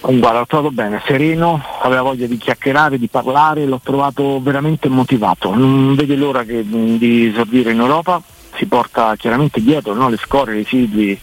Guarda, 0.02 0.40
l'ho 0.40 0.46
trovato 0.46 0.74
bene, 0.74 1.02
sereno, 1.06 1.64
aveva 1.84 2.02
voglia 2.02 2.28
di 2.28 2.36
chiacchierare, 2.36 3.00
di 3.00 3.08
parlare, 3.08 3.64
l'ho 3.64 3.80
trovato 3.82 4.42
veramente 4.42 4.90
motivato, 4.90 5.56
non 5.56 5.96
vede 5.96 6.18
l'ora 6.18 6.44
che, 6.44 6.66
di 6.68 7.28
esordire 7.28 7.72
in 7.72 7.80
Europa, 7.80 8.22
si 8.58 8.66
porta 8.66 9.16
chiaramente 9.16 9.62
dietro 9.62 9.94
no, 9.94 10.10
le 10.10 10.18
scorie, 10.18 10.56
i 10.56 10.64
residui 10.64 11.18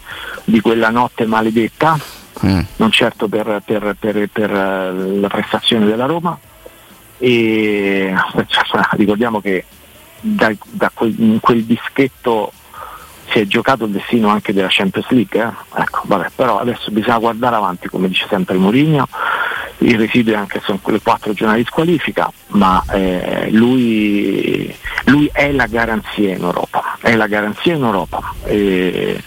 di 0.44 0.60
quella 0.62 0.88
notte 0.88 1.26
maledetta, 1.26 1.98
mm. 2.44 2.60
non 2.76 2.90
certo 2.90 3.28
per, 3.28 3.62
per, 3.64 3.96
per, 3.98 4.28
per, 4.28 4.50
eh, 4.50 5.18
la 5.18 5.28
prestazione 5.28 5.86
della 5.86 6.06
Roma. 6.06 6.38
E 7.18 8.14
ricordiamo 8.92 9.40
che 9.40 9.64
da, 10.20 10.52
da 10.70 10.90
quel, 10.92 11.14
in 11.18 11.40
quel 11.40 11.64
dischetto 11.64 12.52
si 13.30 13.40
è 13.40 13.46
giocato 13.46 13.84
il 13.84 13.92
destino 13.92 14.28
anche 14.28 14.52
della 14.52 14.68
Champions 14.70 15.08
League, 15.10 15.40
eh? 15.40 15.80
ecco, 15.80 16.02
vabbè, 16.04 16.30
però 16.34 16.58
adesso 16.58 16.90
bisogna 16.90 17.18
guardare 17.18 17.56
avanti, 17.56 17.88
come 17.88 18.08
dice 18.08 18.26
sempre 18.28 18.56
Mourinho, 18.56 19.06
il 19.78 19.98
residuo 19.98 20.36
anche 20.36 20.60
sono 20.62 20.78
quelle 20.82 21.00
quattro 21.00 21.32
giornate 21.32 21.60
di 21.60 21.66
squalifica, 21.66 22.30
ma 22.48 22.82
eh, 22.90 23.48
lui, 23.50 24.74
lui, 25.04 25.30
è 25.32 25.52
la 25.52 25.66
garanzia 25.66 26.34
in 26.34 26.42
Europa, 26.42 26.98
è 27.00 27.14
la 27.14 27.26
garanzia 27.26 27.74
in 27.74 27.84
Europa. 27.84 28.34
E 28.44 29.22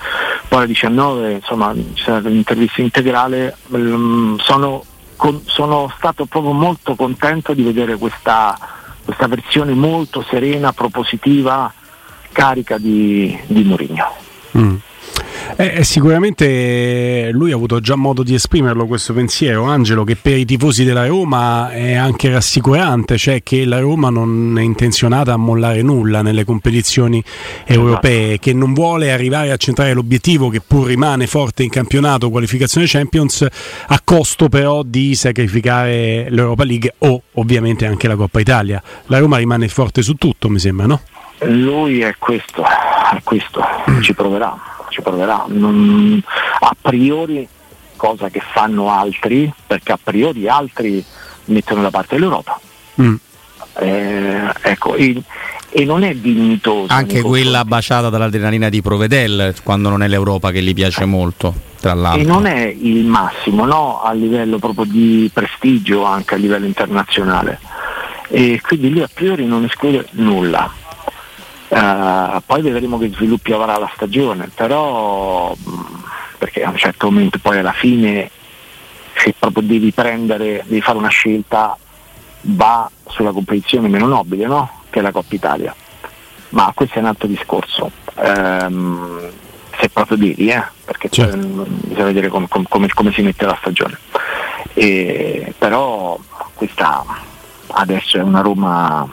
poi 0.54 0.62
alle 0.62 0.68
19, 0.68 1.32
insomma, 1.32 1.74
c'è 1.96 2.18
un'intervista 2.18 2.82
integrale, 2.82 3.58
mm, 3.76 4.36
sono, 4.38 4.84
sono, 5.46 5.92
stato 5.98 6.26
proprio 6.26 6.52
molto 6.52 6.94
contento 6.94 7.56
di 7.56 7.64
vedere 7.64 7.98
questa, 7.98 8.56
questa 9.04 9.26
versione 9.26 9.74
molto 9.74 10.22
serena, 10.22 10.72
propositiva, 10.72 11.74
carica 12.32 12.78
di, 12.78 13.36
di 13.48 13.64
Mourinho. 13.64 14.16
Mm. 14.56 14.76
Eh, 15.56 15.84
sicuramente 15.84 17.30
lui 17.32 17.52
ha 17.52 17.56
avuto 17.56 17.80
già 17.80 17.96
modo 17.96 18.24
di 18.24 18.34
esprimerlo 18.34 18.88
questo 18.88 19.14
pensiero, 19.14 19.66
Angelo, 19.66 20.04
che 20.04 20.16
per 20.16 20.38
i 20.38 20.46
tifosi 20.46 20.84
della 20.84 21.06
Roma 21.06 21.72
è 21.72 21.94
anche 21.94 22.32
rassicurante, 22.32 23.18
cioè 23.18 23.44
che 23.44 23.64
la 23.66 23.80
Roma 23.80 24.10
non 24.10 24.56
è 24.58 24.62
intenzionata 24.62 25.34
a 25.34 25.38
mollare 25.38 25.84
nulla 25.84 26.22
nelle 26.24 26.44
competizioni 26.44 27.24
europee, 27.66 28.40
che 28.40 28.54
non 28.54 28.74
vuole 28.74 29.12
arrivare 29.12 29.52
a 29.52 29.58
centrare 29.58 29.94
l'obiettivo 29.94 30.50
che 30.50 30.60
pur 30.60 30.88
rimane 30.88 31.28
forte 31.28 31.62
in 31.62 31.70
campionato, 31.70 32.32
qualificazione 32.32 32.88
Champions, 32.88 33.46
a 33.88 34.02
costo 34.04 34.50
però 34.50 34.82
di 34.84 35.14
sacrificare 35.14 36.28
l'Europa 36.30 36.64
League 36.64 36.96
o 37.00 37.22
ovviamente 37.34 37.86
anche 37.86 38.08
la 38.08 38.16
Coppa 38.16 38.40
Italia. 38.40 38.82
La 39.06 39.20
Roma 39.20 39.38
rimane 39.38 39.68
forte 39.68 40.02
su 40.02 40.16
tutto, 40.16 40.50
mi 40.50 40.60
sembra, 40.60 40.88
no? 40.88 41.02
Lui 41.46 42.02
è 42.02 42.16
questo, 42.18 42.64
è 42.64 43.22
questo, 43.24 43.62
ci 44.02 44.14
proverà, 44.14 44.56
ci 44.94 45.02
proverà. 45.02 45.46
Non, 45.48 46.22
a 46.60 46.76
priori, 46.80 47.48
cosa 47.98 48.30
che 48.30 48.42
fanno 48.54 48.90
altri, 48.90 49.52
perché 49.68 49.92
a 49.92 50.00
priori 50.02 50.48
altri 50.48 51.04
mettono 51.46 51.82
da 51.82 51.90
parte 51.90 52.18
l'Europa. 52.18 52.60
Mm. 53.02 53.16
Eh, 53.80 54.54
ecco, 54.62 54.94
e, 54.96 55.20
e 55.72 55.84
non 55.86 56.04
è 56.04 56.14
dignitoso. 56.14 56.94
Anche 56.94 57.22
quella 57.22 57.66
baciata 57.66 58.10
dall'adrenalina 58.10 58.70
di 58.70 58.82
Provedel, 58.82 59.56
quando 59.64 59.90
non 59.90 60.04
è 60.04 60.08
l'Europa 60.08 60.52
che 60.52 60.62
gli 60.62 60.74
piace 60.74 61.06
molto, 61.06 61.54
tra 61.80 61.94
E 61.94 61.96
l'altro. 61.96 62.32
non 62.32 62.46
è 62.46 62.66
il 62.66 63.04
massimo 63.06 63.66
no? 63.66 64.02
a 64.04 64.14
livello 64.14 64.60
proprio 64.60 64.86
di 64.86 65.30
prestigio 65.34 66.04
anche 66.04 66.36
a 66.36 66.38
livello 66.38 66.68
internazionale. 66.68 67.60
E 68.30 68.62
quindi 68.62 68.90
lui 68.92 69.02
a 69.02 69.10
priori 69.12 69.46
non 69.46 69.64
esclude 69.64 70.06
nulla. 70.12 70.72
Eh, 71.70 72.42
poi 72.46 72.62
vedremo 72.62 72.98
che 72.98 73.10
sviluppi 73.10 73.52
avrà 73.52 73.78
la 73.78 73.92
stagione, 73.96 74.50
però 74.54 75.56
perché 76.38 76.64
a 76.64 76.70
un 76.70 76.78
certo 76.78 77.10
momento 77.10 77.40
poi 77.40 77.58
alla 77.58 77.72
fine 77.72 78.30
se 79.16 79.34
proprio 79.38 79.64
devi 79.64 79.92
prendere, 79.92 80.64
devi 80.66 80.82
fare 80.82 80.98
una 80.98 81.10
scelta, 81.10 81.78
va 82.42 82.90
sulla 83.08 83.32
competizione 83.32 83.88
meno 83.88 84.08
nobile, 84.08 84.46
no? 84.48 84.82
Che 84.90 85.00
è 85.00 85.02
la 85.02 85.12
Coppa 85.12 85.36
Italia. 85.36 85.76
Ma 86.50 86.72
questo 86.76 86.98
è 86.98 87.02
un 87.02 87.08
altro 87.08 87.28
discorso. 87.28 87.92
Ehm, 88.16 89.30
se 89.80 89.90
proprio 89.90 90.18
devi, 90.18 90.48
eh? 90.48 90.64
perché 90.86 91.10
Certo. 91.10 91.38
bisogna 91.38 92.06
vedere 92.06 92.28
com- 92.28 92.48
com- 92.48 92.66
come, 92.68 92.88
come 92.90 93.12
si 93.12 93.22
mette 93.22 93.46
la 93.46 93.58
stagione. 93.60 93.98
E, 94.74 95.54
però 95.58 96.18
questa 96.54 97.04
adesso 97.68 98.18
è 98.18 98.22
una 98.22 98.42
Roma, 98.42 99.08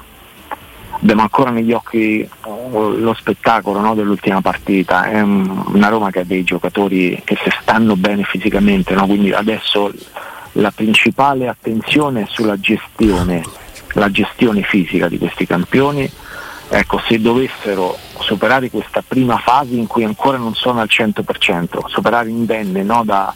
abbiamo 1.00 1.22
ancora 1.22 1.50
negli 1.50 1.72
occhi 1.72 2.28
oh, 2.42 2.90
lo 2.90 3.14
spettacolo 3.14 3.80
no, 3.80 3.94
dell'ultima 3.94 4.40
partita, 4.40 5.04
è 5.04 5.20
un- 5.20 5.64
una 5.72 5.88
Roma 5.88 6.10
che 6.10 6.20
ha 6.20 6.24
dei 6.24 6.44
giocatori 6.44 7.20
che 7.24 7.36
se 7.42 7.50
stanno 7.62 7.96
bene 7.96 8.22
fisicamente, 8.24 8.94
no? 8.94 9.06
quindi 9.06 9.32
adesso 9.32 9.92
la 10.52 10.70
principale 10.70 11.48
attenzione 11.48 12.22
è 12.22 12.26
sulla 12.28 12.58
gestione, 12.58 13.42
la 13.92 14.10
gestione 14.10 14.62
fisica 14.62 15.08
di 15.08 15.18
questi 15.18 15.46
campioni. 15.46 16.10
Ecco, 16.72 17.00
se 17.08 17.20
dovessero 17.20 17.98
superare 18.20 18.70
questa 18.70 19.02
prima 19.06 19.38
fase 19.38 19.74
in 19.74 19.88
cui 19.88 20.04
ancora 20.04 20.38
non 20.38 20.54
sono 20.54 20.80
al 20.80 20.88
100%, 20.88 21.86
superare 21.86 22.28
indenne 22.28 22.84
no, 22.84 23.02
da, 23.04 23.34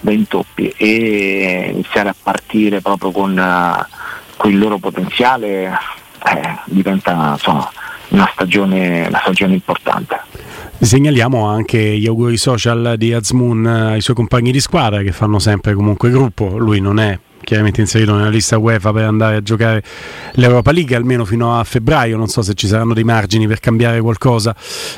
da 0.00 0.10
intoppi 0.10 0.68
e 0.76 1.70
iniziare 1.72 2.10
a 2.10 2.14
partire 2.22 2.82
proprio 2.82 3.10
con, 3.10 3.38
eh, 3.38 3.86
con 4.36 4.50
il 4.50 4.58
loro 4.58 4.76
potenziale, 4.76 5.72
eh, 6.26 6.58
diventa 6.66 7.32
insomma, 7.32 7.70
una, 8.08 8.28
stagione, 8.32 9.06
una 9.06 9.20
stagione 9.20 9.54
importante. 9.54 10.20
Segnaliamo 10.78 11.46
anche 11.46 11.78
gli 11.78 12.06
auguri 12.06 12.36
social 12.36 12.94
di 12.96 13.12
Azmoun 13.12 13.66
ai 13.66 14.00
suoi 14.00 14.16
compagni 14.16 14.52
di 14.52 14.60
squadra 14.60 15.02
che 15.02 15.12
fanno 15.12 15.38
sempre 15.38 15.74
comunque 15.74 16.10
gruppo. 16.10 16.58
Lui 16.58 16.80
non 16.80 16.98
è 16.98 17.18
chiaramente 17.44 17.80
inserito 17.80 18.14
nella 18.14 18.28
lista 18.28 18.58
UEFA 18.58 18.92
per 18.92 19.04
andare 19.04 19.36
a 19.36 19.42
giocare 19.42 19.82
l'Europa 20.32 20.72
League 20.72 20.96
almeno 20.96 21.24
fino 21.24 21.58
a 21.58 21.64
febbraio. 21.64 22.16
Non 22.16 22.28
so 22.28 22.42
se 22.42 22.54
ci 22.54 22.66
saranno 22.66 22.94
dei 22.94 23.04
margini 23.04 23.46
per 23.46 23.60
cambiare 23.60 24.00
qualcosa 24.00 24.54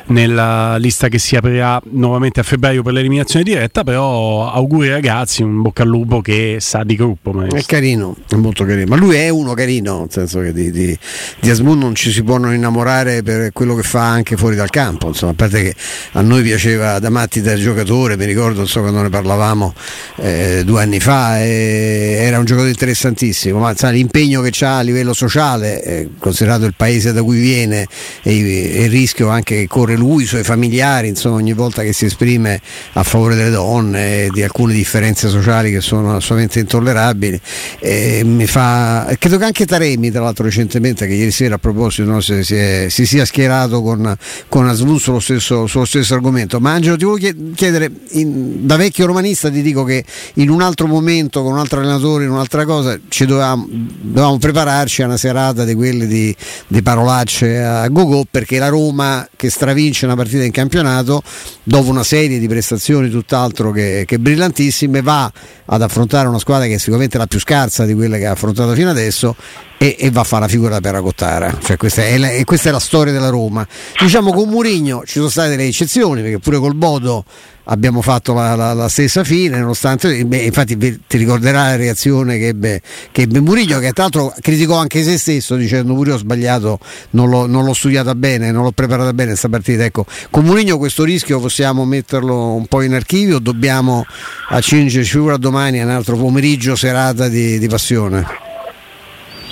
nella 0.06 0.76
lista 0.78 1.08
che 1.08 1.18
si 1.18 1.36
aprirà 1.36 1.80
nuovamente 1.90 2.40
a 2.40 2.42
febbraio 2.42 2.82
per 2.82 2.92
l'eliminazione 2.92 3.44
diretta. 3.44 3.84
Però 3.84 4.50
auguri 4.50 4.88
ragazzi, 4.88 5.42
un 5.42 5.62
bocca 5.62 5.82
al 5.82 5.88
lupo 5.88 6.20
che 6.20 6.56
sa 6.60 6.84
di 6.84 6.96
gruppo. 6.96 7.30
È 7.30 7.34
maestro. 7.34 7.62
carino, 7.66 8.16
è 8.28 8.34
molto 8.36 8.64
carino, 8.64 8.86
ma 8.86 8.96
lui 8.96 9.16
è 9.16 9.28
uno 9.28 9.54
carino, 9.54 10.00
nel 10.00 10.08
senso 10.10 10.40
che 10.40 10.52
di, 10.52 10.70
di, 10.70 10.98
di 11.40 11.50
Asmun 11.50 11.78
non 11.78 11.94
ci 11.94 12.10
si 12.10 12.22
può 12.22 12.38
non 12.38 12.54
innamorare 12.54 13.22
per 13.22 13.52
quello 13.52 13.74
che 13.74 13.82
fa 13.82 14.08
anche 14.08 14.36
fuori 14.36 14.56
dal 14.56 14.70
campo, 14.70 15.08
insomma, 15.08 15.32
a 15.32 15.34
parte 15.34 15.62
che 15.62 15.74
a 16.12 16.20
noi 16.20 16.42
piaceva 16.42 16.98
da 16.98 17.10
matti 17.10 17.40
da 17.40 17.54
giocatore, 17.56 18.16
mi 18.16 18.24
ricordo 18.24 18.60
insomma, 18.60 18.86
quando 18.86 19.02
ne 19.02 19.10
parlavamo 19.10 19.74
eh, 20.16 20.62
due 20.64 20.82
anni 20.82 21.00
fa, 21.00 21.42
eh, 21.42 22.16
era 22.20 22.35
un 22.38 22.44
giocatore 22.44 22.70
interessantissimo, 22.70 23.58
ma 23.58 23.70
insomma, 23.70 23.92
l'impegno 23.92 24.40
che 24.42 24.64
ha 24.64 24.78
a 24.78 24.80
livello 24.82 25.12
sociale, 25.12 25.82
eh, 25.82 26.08
considerato 26.18 26.64
il 26.64 26.74
paese 26.76 27.12
da 27.12 27.22
cui 27.22 27.38
viene 27.38 27.86
e, 28.22 28.32
e 28.78 28.84
il 28.84 28.90
rischio 28.90 29.28
anche 29.28 29.56
che 29.56 29.66
corre 29.66 29.96
lui, 29.96 30.24
i 30.24 30.26
suoi 30.26 30.42
familiari, 30.42 31.08
insomma 31.08 31.36
ogni 31.36 31.52
volta 31.52 31.82
che 31.82 31.92
si 31.92 32.04
esprime 32.06 32.60
a 32.94 33.02
favore 33.02 33.34
delle 33.34 33.50
donne 33.50 34.28
di 34.32 34.42
alcune 34.42 34.74
differenze 34.74 35.28
sociali 35.28 35.70
che 35.70 35.80
sono 35.80 36.16
assolutamente 36.16 36.60
intollerabili, 36.60 37.40
eh, 37.80 38.22
mi 38.24 38.46
fa, 38.46 39.14
credo 39.18 39.38
che 39.38 39.44
anche 39.44 39.66
Taremi 39.66 40.10
tra 40.10 40.22
l'altro 40.22 40.44
recentemente 40.44 41.06
che 41.06 41.14
ieri 41.14 41.30
sera 41.30 41.56
a 41.56 41.58
proposito 41.58 42.08
no, 42.08 42.20
si, 42.20 42.32
è- 42.32 42.86
si 42.88 43.06
sia 43.06 43.24
schierato 43.24 43.82
con, 43.82 44.16
con 44.48 44.66
Asmun 44.68 44.98
sullo 44.98 45.20
stesso, 45.20 45.66
sullo 45.66 45.84
stesso 45.84 46.14
argomento, 46.14 46.60
ma 46.60 46.72
Angelo 46.72 46.96
ti 46.96 47.04
volevo 47.04 47.20
chie- 47.20 47.52
chiedere, 47.54 47.90
in- 48.10 48.66
da 48.66 48.76
vecchio 48.76 49.06
romanista 49.06 49.50
ti 49.50 49.62
dico 49.62 49.84
che 49.84 50.04
in 50.34 50.50
un 50.50 50.62
altro 50.62 50.86
momento, 50.86 51.42
con 51.42 51.52
un 51.52 51.58
altro 51.58 51.80
allenatore, 51.80 52.15
in 52.24 52.30
un'altra 52.30 52.64
cosa, 52.64 52.98
ci 53.08 53.26
dovevamo, 53.26 53.66
dovevamo 53.68 54.38
prepararci 54.38 55.02
a 55.02 55.06
una 55.06 55.16
serata 55.16 55.64
di 55.64 55.74
quelle 55.74 56.06
di, 56.06 56.34
di 56.66 56.82
parolacce 56.82 57.62
a 57.62 57.88
go-go 57.88 58.24
perché 58.30 58.58
la 58.58 58.68
Roma 58.68 59.28
che 59.36 59.50
stravince 59.50 60.06
una 60.06 60.16
partita 60.16 60.44
in 60.44 60.52
campionato 60.52 61.22
dopo 61.62 61.90
una 61.90 62.04
serie 62.04 62.38
di 62.38 62.48
prestazioni 62.48 63.08
tutt'altro 63.10 63.70
che, 63.70 64.04
che 64.06 64.18
brillantissime 64.18 65.02
va 65.02 65.30
ad 65.66 65.82
affrontare 65.82 66.28
una 66.28 66.38
squadra 66.38 66.66
che 66.66 66.74
è 66.74 66.78
sicuramente 66.78 67.18
la 67.18 67.26
più 67.26 67.40
scarsa 67.40 67.84
di 67.84 67.94
quelle 67.94 68.18
che 68.18 68.26
ha 68.26 68.32
affrontato 68.32 68.72
fino 68.74 68.90
adesso 68.90 69.34
e, 69.78 69.96
e 69.98 70.10
va 70.10 70.20
a 70.22 70.24
fare 70.24 70.42
la 70.42 70.48
figura 70.48 70.70
da 70.70 70.80
Peracottara 70.80 71.58
cioè 71.62 71.76
questa, 71.76 72.04
è 72.04 72.16
la, 72.16 72.28
questa 72.44 72.68
è 72.68 72.72
la 72.72 72.78
storia 72.78 73.12
della 73.12 73.28
Roma. 73.28 73.66
Diciamo 74.00 74.32
con 74.32 74.48
Murigno 74.48 75.02
ci 75.04 75.14
sono 75.14 75.28
state 75.28 75.50
delle 75.50 75.66
eccezioni 75.66 76.22
perché 76.22 76.38
pure 76.38 76.58
col 76.58 76.74
Bodo 76.74 77.24
abbiamo 77.68 78.02
fatto 78.02 78.32
la, 78.34 78.54
la- 78.54 78.72
la 78.74 78.88
stessa 78.88 79.24
fine 79.24 79.58
nonostante 79.58 80.24
beh, 80.24 80.36
infatti 80.38 80.76
ti 80.76 81.16
ricorderai 81.16 81.70
la 81.70 81.76
reazione 81.76 82.38
che 82.38 82.48
ebbe, 82.48 82.80
che 83.12 83.22
ebbe 83.22 83.40
Murigno 83.40 83.78
che 83.78 83.92
tra 83.92 84.04
l'altro 84.04 84.34
criticò 84.40 84.76
anche 84.76 85.02
se 85.02 85.18
stesso 85.18 85.56
dicendo 85.56 86.04
io 86.04 86.14
ho 86.14 86.18
sbagliato 86.18 86.78
non 87.10 87.28
l'ho, 87.28 87.46
non 87.46 87.64
l'ho 87.64 87.74
studiata 87.74 88.14
bene 88.14 88.50
non 88.50 88.62
l'ho 88.62 88.72
preparata 88.72 89.12
bene 89.12 89.30
questa 89.30 89.48
partita 89.48 89.84
ecco 89.84 90.06
con 90.30 90.44
Murigno 90.44 90.78
questo 90.78 91.04
rischio 91.04 91.40
possiamo 91.40 91.84
metterlo 91.84 92.54
un 92.54 92.66
po' 92.66 92.82
in 92.82 92.94
archivio 92.94 93.38
dobbiamo 93.38 94.04
accingerci 94.50 95.18
pure 95.18 95.34
a 95.34 95.38
domani 95.38 95.80
a 95.80 95.84
un 95.84 95.90
altro 95.90 96.16
pomeriggio 96.16 96.76
serata 96.76 97.28
di, 97.28 97.58
di 97.58 97.68
passione 97.68 98.24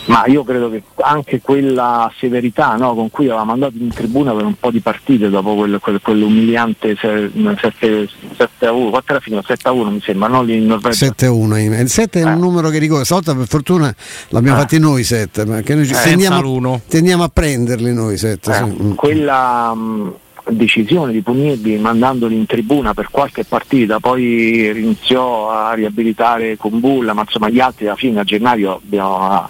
Ma 0.06 0.26
io 0.26 0.44
credo 0.44 0.68
che 0.70 0.82
anche 1.00 1.40
quella 1.40 2.12
severità 2.18 2.74
no, 2.76 2.94
con 2.94 3.08
cui 3.10 3.24
avevamo 3.26 3.46
mandato 3.52 3.72
in 3.78 3.88
tribuna 3.88 4.32
per 4.34 4.44
un 4.44 4.54
po' 4.58 4.70
di 4.70 4.80
partite 4.80 5.30
dopo 5.30 5.54
quel, 5.54 5.78
quel- 5.80 6.00
quell'umiliante 6.02 6.94
7, 6.96 8.66
a 8.66 8.72
1, 8.72 8.90
quanto 8.90 9.12
era 9.12 9.20
finito? 9.20 9.42
7 9.46 9.68
a 9.68 9.72
1 9.72 9.90
mi 9.90 10.00
sembra, 10.02 10.28
no? 10.28 10.42
Lì 10.42 10.56
in 10.56 10.66
Norvegia. 10.66 11.06
7-1 11.06 11.80
il 11.80 11.88
7 11.88 12.20
è 12.20 12.24
un 12.24 12.32
Eh. 12.32 12.36
numero 12.36 12.68
che 12.68 12.78
ricordo 12.78 13.04
stavolta 13.04 13.34
per 13.34 13.46
fortuna 13.46 13.94
l'abbiamo 14.28 14.58
Eh. 14.58 14.60
fatti 14.60 14.78
noi 14.78 15.04
7 15.04 15.44
perché 15.44 15.74
noi 15.74 15.86
ci- 15.86 15.94
Eh. 15.94 16.02
tendiamo, 16.02 16.80
tendiamo 16.86 17.22
a 17.22 17.30
prenderli 17.32 17.92
noi 17.94 18.18
7 18.18 18.52
Eh, 18.52 18.94
quella 18.94 19.72
mh, 19.74 20.12
decisione 20.50 21.12
di 21.12 21.22
punirli 21.22 21.78
mandandoli 21.78 22.36
in 22.36 22.44
tribuna 22.44 22.92
per 22.92 23.08
qualche 23.10 23.44
partita, 23.44 23.98
poi 24.00 24.66
iniziò 24.78 25.50
a 25.50 25.72
riabilitare 25.72 26.58
con 26.58 26.78
Bulla, 26.80 27.14
ma 27.14 27.22
insomma 27.22 27.48
gli 27.48 27.60
altri 27.60 27.86
alla 27.86 27.96
fine 27.96 28.20
a 28.20 28.24
gennaio 28.24 28.74
abbiamo, 28.84 29.48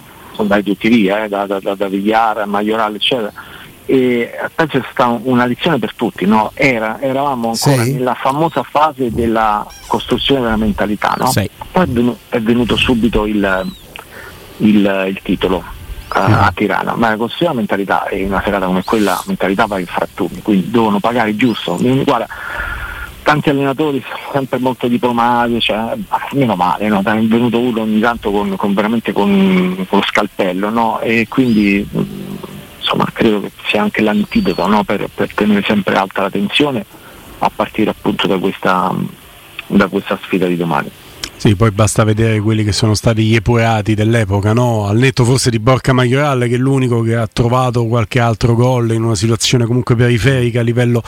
tutti 0.63 0.87
via, 0.89 1.23
eh, 1.23 1.29
da, 1.29 1.45
da, 1.45 1.59
da, 1.59 1.75
da 1.75 1.87
Vigliara, 1.87 2.43
a 2.43 2.45
Maiorale, 2.45 2.97
eccetera. 2.97 3.31
E 3.87 4.31
penso 4.55 4.79
sia 4.79 4.87
stata 4.91 5.19
una 5.23 5.45
lezione 5.45 5.77
per 5.77 5.93
tutti, 5.93 6.25
no? 6.25 6.51
Era- 6.55 6.99
eravamo 6.99 7.49
ancora 7.51 7.83
Sì. 7.83 7.93
nella 7.93 8.15
famosa 8.15 8.63
fase 8.63 9.11
della 9.11 9.65
costruzione 9.87 10.41
della 10.41 10.55
mentalità, 10.57 11.13
no? 11.17 11.27
Sì. 11.27 11.47
poi 11.71 11.83
è 11.83 11.87
venu- 11.87 12.17
è 12.29 12.39
venuto 12.39 12.75
subito 12.77 13.25
il, 13.27 13.71
il- 14.57 15.05
il 15.07 15.19
titolo 15.21 15.63
eh, 16.15 16.19
a 16.19 16.51
Tirana, 16.55 16.95
ma 16.95 17.09
la 17.09 17.17
costruzione 17.17 17.53
della 17.61 17.75
mentalità 17.85 18.07
e 18.07 18.21
in 18.21 18.27
una 18.31 18.41
serata 18.43 18.65
come 18.65 18.83
quella 18.83 19.11
la 19.11 19.23
mentalità 19.27 19.65
va 19.65 19.79
in 19.79 19.85
frattumi, 19.85 20.41
quindi 20.41 20.71
devono 20.71 20.99
pagare 20.99 21.35
giusto. 21.35 21.75
Mi- 21.79 22.03
Guarda, 22.03 22.27
tanti 23.25 23.49
allenatori 23.49 24.03
sono 24.07 24.29
sempre 24.31 24.59
molto 24.59 24.87
diplomatici, 24.87 25.59
cioè, 25.71 25.97
meno 26.33 26.55
male, 26.55 26.87
no? 26.87 26.99
è 26.99 27.19
venuto 27.21 27.59
uno 27.59 27.81
ogni 27.81 27.99
tanto 27.99 28.29
con, 28.29 28.55
con- 28.55 28.75
veramente 28.75 29.11
con, 29.13 29.83
con 29.89 29.99
lo 29.99 30.05
scalpello 30.05 30.69
no? 30.69 30.99
e 30.99 31.25
quindi 31.27 31.85
mh, 31.89 32.01
insomma 32.77 33.09
credo 33.11 33.41
che 33.41 33.51
sia 33.65 33.81
anche 33.81 34.01
l'antidoto 34.03 34.67
no? 34.67 34.83
per, 34.83 35.09
per 35.13 35.33
tenere 35.33 35.63
sempre 35.63 35.95
alta 35.95 36.21
la 36.21 36.29
tensione 36.29 36.85
a 37.39 37.51
partire 37.53 37.89
appunto 37.89 38.27
da 38.27 38.37
questa, 38.37 38.93
da 39.65 39.87
questa 39.87 40.19
sfida 40.21 40.45
di 40.45 40.55
domani. 40.55 40.91
Sì, 41.37 41.55
poi 41.55 41.69
basta 41.71 42.03
vedere 42.03 42.39
quelli 42.39 42.63
che 42.63 42.71
sono 42.71 42.95
stati 42.95 43.23
gli 43.23 43.35
epurati 43.35 43.93
dell'epoca, 43.93 44.53
no? 44.53 44.87
Al 44.87 44.97
netto 44.97 45.25
forse 45.25 45.49
di 45.49 45.59
Borca 45.59 45.93
Majoral, 45.93 46.47
che 46.47 46.55
è 46.55 46.57
l'unico 46.57 47.01
che 47.01 47.15
ha 47.15 47.27
trovato 47.31 47.85
qualche 47.85 48.19
altro 48.19 48.55
gol 48.55 48.91
in 48.91 49.03
una 49.03 49.15
situazione 49.15 49.65
comunque 49.65 49.95
periferica 49.95 50.61
a 50.61 50.63
livello 50.63 51.03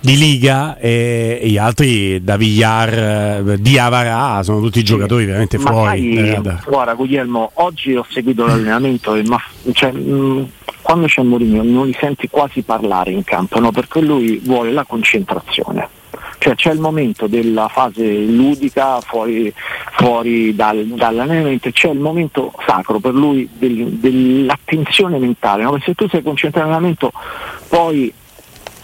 di 0.00 0.18
liga, 0.18 0.76
e, 0.76 1.38
e 1.40 1.48
gli 1.48 1.56
altri 1.56 2.22
da 2.22 2.36
Villar, 2.36 3.48
eh, 3.48 3.60
di 3.60 3.78
Avarà, 3.78 4.42
sono 4.42 4.60
tutti 4.60 4.82
giocatori 4.82 5.24
veramente 5.24 5.58
Ma 5.58 5.70
fuori. 5.70 6.14
sai, 6.14 6.58
guarda 6.66 6.94
Guglielmo, 6.94 7.50
oggi 7.54 7.94
ho 7.94 8.04
seguito 8.08 8.44
l'allenamento 8.46 9.14
e 9.14 9.22
ma, 9.22 9.40
cioè, 9.72 9.92
mh, 9.92 10.48
quando 10.82 11.06
c'è 11.06 11.22
Mourinho 11.22 11.62
non 11.62 11.86
li 11.86 11.96
senti 11.98 12.28
quasi 12.28 12.62
parlare 12.62 13.10
in 13.10 13.24
campo, 13.24 13.60
no? 13.60 13.70
perché 13.70 14.00
lui 14.00 14.40
vuole 14.42 14.72
la 14.72 14.84
concentrazione. 14.84 15.96
Cioè 16.38 16.54
c'è 16.54 16.72
il 16.72 16.78
momento 16.78 17.26
della 17.26 17.68
fase 17.68 18.18
ludica 18.18 19.00
fuori, 19.00 19.52
fuori 19.92 20.54
dal, 20.54 20.84
dall'allenamento 20.84 21.70
c'è 21.70 21.90
il 21.90 21.98
momento 21.98 22.52
sacro 22.64 23.00
per 23.00 23.12
lui 23.12 23.48
del- 23.52 23.88
dell'attenzione 23.88 25.18
mentale, 25.18 25.64
no? 25.64 25.78
se 25.80 25.94
tu 25.94 26.08
sei 26.08 26.22
concentrato 26.22 26.66
nell'allenamento 26.66 27.12
poi 27.68 28.12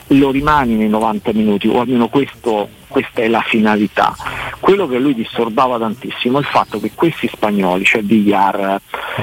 lo 0.09 0.31
rimani 0.31 0.75
nei 0.75 0.89
90 0.89 1.33
minuti, 1.33 1.69
o 1.69 1.81
almeno 1.81 2.09
questo, 2.09 2.69
questa 2.89 3.23
è 3.23 3.29
la 3.29 3.41
finalità. 3.41 4.15
Quello 4.61 4.87
che 4.87 4.99
lui 4.99 5.15
disturbava 5.15 5.79
tantissimo 5.79 6.39
è 6.39 6.41
il 6.41 6.47
fatto 6.47 6.79
che 6.79 6.93
questi 6.95 7.29
spagnoli, 7.29 7.85
cioè 7.85 8.03
Villar, 8.03 8.81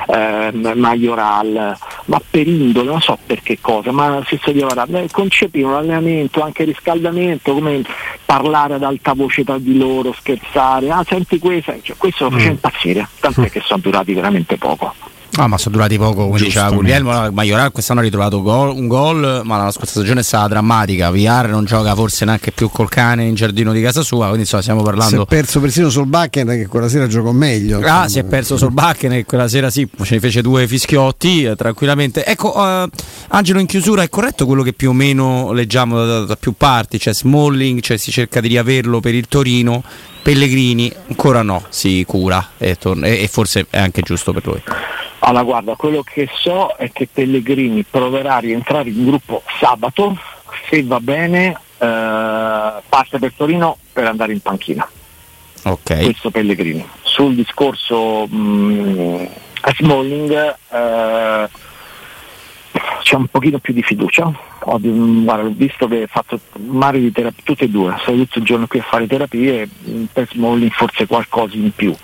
ehm, 0.07 0.73
Majoral, 0.75 1.77
ma 2.05 2.21
per 2.29 2.47
indole, 2.47 2.89
non 2.89 3.01
so 3.01 3.17
per 3.23 3.41
che 3.41 3.59
cosa, 3.61 3.91
ma 3.91 4.23
Avarà, 4.23 4.85
beh, 4.87 5.09
concepivano 5.11 5.75
l'allenamento, 5.75 6.41
anche 6.41 6.63
il 6.63 6.69
riscaldamento, 6.69 7.53
come 7.53 7.83
parlare 8.31 8.75
ad 8.75 8.83
alta 8.83 9.11
voce 9.11 9.43
tra 9.43 9.57
di 9.57 9.77
loro, 9.77 10.13
scherzare, 10.13 10.89
ah 10.89 11.03
senti 11.05 11.37
questo, 11.37 11.73
cioè, 11.81 11.97
questo 11.97 12.23
lo 12.23 12.29
faceva 12.31 12.51
impazzire, 12.51 13.05
tant'è 13.19 13.49
che 13.49 13.59
sono 13.59 13.81
durati 13.81 14.13
veramente 14.13 14.55
poco. 14.55 14.93
Ah, 15.37 15.47
ma 15.47 15.57
sono 15.57 15.75
durati 15.75 15.97
poco, 15.97 16.25
come 16.27 16.39
diceva. 16.39 16.69
Guglielmo. 16.71 17.31
Majoral 17.31 17.71
quest'anno 17.71 18.01
ha 18.01 18.03
ritrovato 18.03 18.41
gol- 18.41 18.75
un 18.75 18.87
gol, 18.87 19.41
ma 19.45 19.63
la 19.63 19.71
scorsa 19.71 19.91
stagione 19.99 20.19
è 20.19 20.23
stata 20.23 20.49
drammatica. 20.49 21.09
VR 21.09 21.47
non 21.49 21.63
gioca 21.63 21.95
forse 21.95 22.25
neanche 22.25 22.51
più 22.51 22.69
col 22.69 22.89
cane 22.89 23.23
in 23.23 23.33
giardino 23.33 23.71
di 23.71 23.81
casa 23.81 24.01
sua, 24.01 24.25
quindi 24.25 24.41
insomma 24.41 24.61
stiamo 24.61 24.81
Si 24.81 24.85
è 24.87 24.89
parlando. 24.89 25.25
perso 25.25 25.61
persino 25.61 25.89
sul 25.89 26.05
Bakken 26.07 26.47
che 26.47 26.67
quella 26.67 26.89
sera 26.89 27.07
giocò 27.07 27.31
meglio. 27.31 27.79
Ah, 27.79 28.09
si 28.09 28.19
è 28.19 28.25
perso 28.25 28.57
sul 28.57 28.71
Bakken 28.71 29.13
e 29.13 29.25
quella 29.25 29.47
sera 29.47 29.69
sì, 29.69 29.87
ce 30.03 30.15
ne 30.15 30.19
fece 30.19 30.41
due 30.41 30.67
fischiotti 30.67 31.45
eh, 31.45 31.55
tranquillamente. 31.55 32.25
Ecco, 32.25 32.53
eh, 32.55 32.89
Angelo, 33.29 33.59
in 33.59 33.67
chiusura 33.67 34.03
è 34.03 34.09
corretto 34.09 34.45
quello 34.45 34.63
che 34.63 34.73
più 34.73 34.89
o 34.89 34.93
meno 34.93 35.53
leggiamo 35.53 35.95
da, 35.97 36.05
da- 36.19 36.25
da 36.25 36.35
più 36.35 36.53
parti, 36.57 36.99
cioè 36.99 37.13
Smalling, 37.13 37.79
cioè 37.79 37.95
si 37.95 38.11
cerca 38.11 38.41
di 38.41 38.49
riaverlo 38.49 38.99
per 38.99 39.15
il 39.15 39.27
Torino, 39.29 39.81
Pellegrini 40.21 40.91
ancora 41.07 41.41
no, 41.41 41.63
si 41.69 42.03
cura 42.05 42.49
e, 42.57 42.75
torna- 42.75 43.07
e- 43.07 43.23
e 43.23 43.27
forse 43.29 43.65
è 43.69 43.79
anche 43.79 44.01
giusto 44.01 44.33
per 44.33 44.45
lui. 44.45 44.61
Allora 45.23 45.43
guarda, 45.43 45.75
quello 45.75 46.01
che 46.01 46.27
so 46.33 46.73
è 46.77 46.91
che 46.91 47.07
Pellegrini 47.11 47.83
proverà 47.83 48.35
a 48.35 48.39
rientrare 48.39 48.89
in 48.89 49.05
gruppo 49.05 49.43
sabato, 49.59 50.17
se 50.67 50.83
va 50.83 50.99
bene 50.99 51.49
eh, 51.49 51.55
parte 51.77 53.19
per 53.19 53.31
Torino 53.35 53.77
per 53.93 54.05
andare 54.07 54.31
in 54.33 54.39
panchina, 54.41 54.87
Ok. 55.65 56.03
questo 56.03 56.31
Pellegrini. 56.31 56.83
Sul 57.03 57.35
discorso 57.35 58.25
mh, 58.25 59.27
Smalling 59.77 60.55
eh, 60.71 61.49
c'è 63.03 63.15
un 63.15 63.27
pochino 63.27 63.59
più 63.59 63.73
di 63.75 63.83
fiducia, 63.83 64.31
ho, 64.63 64.77
di- 64.79 65.21
guarda, 65.23 65.47
ho 65.47 65.53
visto 65.55 65.87
che 65.87 66.01
ha 66.03 66.07
fatto 66.07 66.39
mare 66.65 66.99
di 66.99 67.11
terapia, 67.11 67.43
tutte 67.43 67.65
e 67.65 67.69
due, 67.69 67.95
sono 68.03 68.17
tutto 68.17 68.39
il 68.39 68.45
giorno 68.45 68.65
qui 68.65 68.79
a 68.79 68.83
fare 68.83 69.05
terapie, 69.05 69.69
mh, 69.83 70.03
per 70.13 70.27
Smalling 70.31 70.71
forse 70.71 71.05
qualcosa 71.05 71.55
in 71.57 71.71
più 71.75 71.95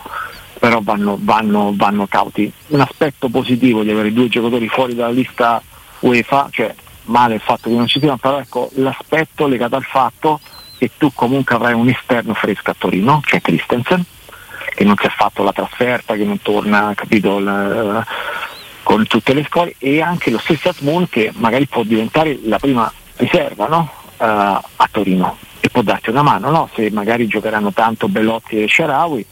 però 0.59 0.79
vanno, 0.81 1.17
vanno, 1.19 1.73
vanno 1.75 2.07
cauti. 2.07 2.51
Un 2.67 2.81
aspetto 2.81 3.29
positivo 3.29 3.83
di 3.83 3.91
avere 3.91 4.13
due 4.13 4.27
giocatori 4.29 4.67
fuori 4.67 4.95
dalla 4.95 5.11
lista 5.11 5.61
UEFA, 5.99 6.47
cioè 6.51 6.73
male 7.05 7.35
il 7.35 7.41
fatto 7.41 7.69
che 7.69 7.75
non 7.75 7.87
ci 7.87 7.99
siano, 7.99 8.17
però 8.17 8.39
ecco 8.39 8.69
l'aspetto 8.75 9.47
legato 9.47 9.75
al 9.75 9.83
fatto 9.83 10.39
che 10.77 10.91
tu 10.97 11.11
comunque 11.13 11.55
avrai 11.55 11.73
un 11.73 11.89
esterno 11.89 12.33
fresco 12.33 12.71
a 12.71 12.75
Torino, 12.77 13.21
cioè 13.25 13.41
Christensen, 13.41 14.03
che 14.75 14.83
non 14.83 14.95
si 14.99 15.07
è 15.07 15.09
fatto 15.09 15.43
la 15.43 15.53
trasferta, 15.53 16.15
che 16.15 16.23
non 16.23 16.41
torna, 16.41 16.93
capito, 16.95 17.37
il- 17.37 18.05
con 18.83 19.05
tutte 19.07 19.33
le 19.33 19.43
scuole, 19.43 19.75
e 19.79 20.01
anche 20.01 20.29
lo 20.29 20.37
stesso 20.37 20.69
Atmoon 20.69 21.09
che 21.09 21.31
magari 21.35 21.65
può 21.65 21.83
diventare 21.83 22.39
la 22.43 22.57
prima 22.57 22.91
riserva 23.17 23.67
no? 23.67 23.91
Eh, 24.17 24.23
a 24.25 24.89
Torino 24.89 25.37
e 25.59 25.69
può 25.69 25.81
darti 25.81 26.09
una 26.09 26.21
mano, 26.21 26.49
no? 26.51 26.69
se 26.73 26.89
magari 26.91 27.27
giocheranno 27.27 27.73
tanto 27.73 28.07
Bellotti 28.07 28.63
e 28.63 28.67
Sharawi, 28.67 29.25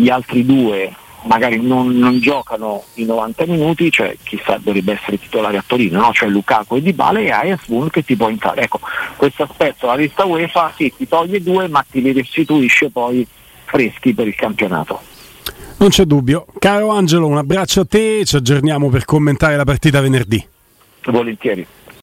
gli 0.00 0.08
altri 0.08 0.44
due 0.44 0.92
magari 1.24 1.60
non, 1.60 1.98
non 1.98 2.18
giocano 2.18 2.84
i 2.94 3.04
90 3.04 3.44
minuti, 3.46 3.90
cioè 3.90 4.16
chissà 4.22 4.58
dovrebbe 4.58 4.92
essere 4.92 5.18
titolare 5.18 5.58
a 5.58 5.64
Torino, 5.66 6.00
no? 6.00 6.12
cioè 6.12 6.30
Lukaku 6.30 6.76
e 6.76 6.82
Dybala 6.82 7.18
e 7.20 7.50
Asmun 7.50 7.90
che 7.90 8.02
ti 8.02 8.16
può 8.16 8.28
entrare. 8.28 8.62
Ecco, 8.62 8.80
questo 9.16 9.42
aspetto 9.42 9.86
la 9.86 9.96
lista 9.96 10.24
UEFA 10.24 10.72
sì, 10.74 10.92
ti 10.96 11.06
toglie 11.06 11.42
due 11.42 11.68
ma 11.68 11.84
ti 11.88 12.00
li 12.00 12.12
restituisce 12.12 12.88
poi 12.88 13.26
freschi 13.64 14.14
per 14.14 14.26
il 14.26 14.34
campionato. 14.34 15.00
Non 15.76 15.90
c'è 15.90 16.04
dubbio. 16.04 16.46
Caro 16.58 16.88
Angelo, 16.88 17.26
un 17.26 17.38
abbraccio 17.38 17.80
a 17.80 17.86
te, 17.86 18.22
ci 18.24 18.36
aggiorniamo 18.36 18.88
per 18.88 19.04
commentare 19.04 19.56
la 19.56 19.64
partita 19.64 20.00
venerdì. 20.00 20.42
Volentieri. 21.04 21.66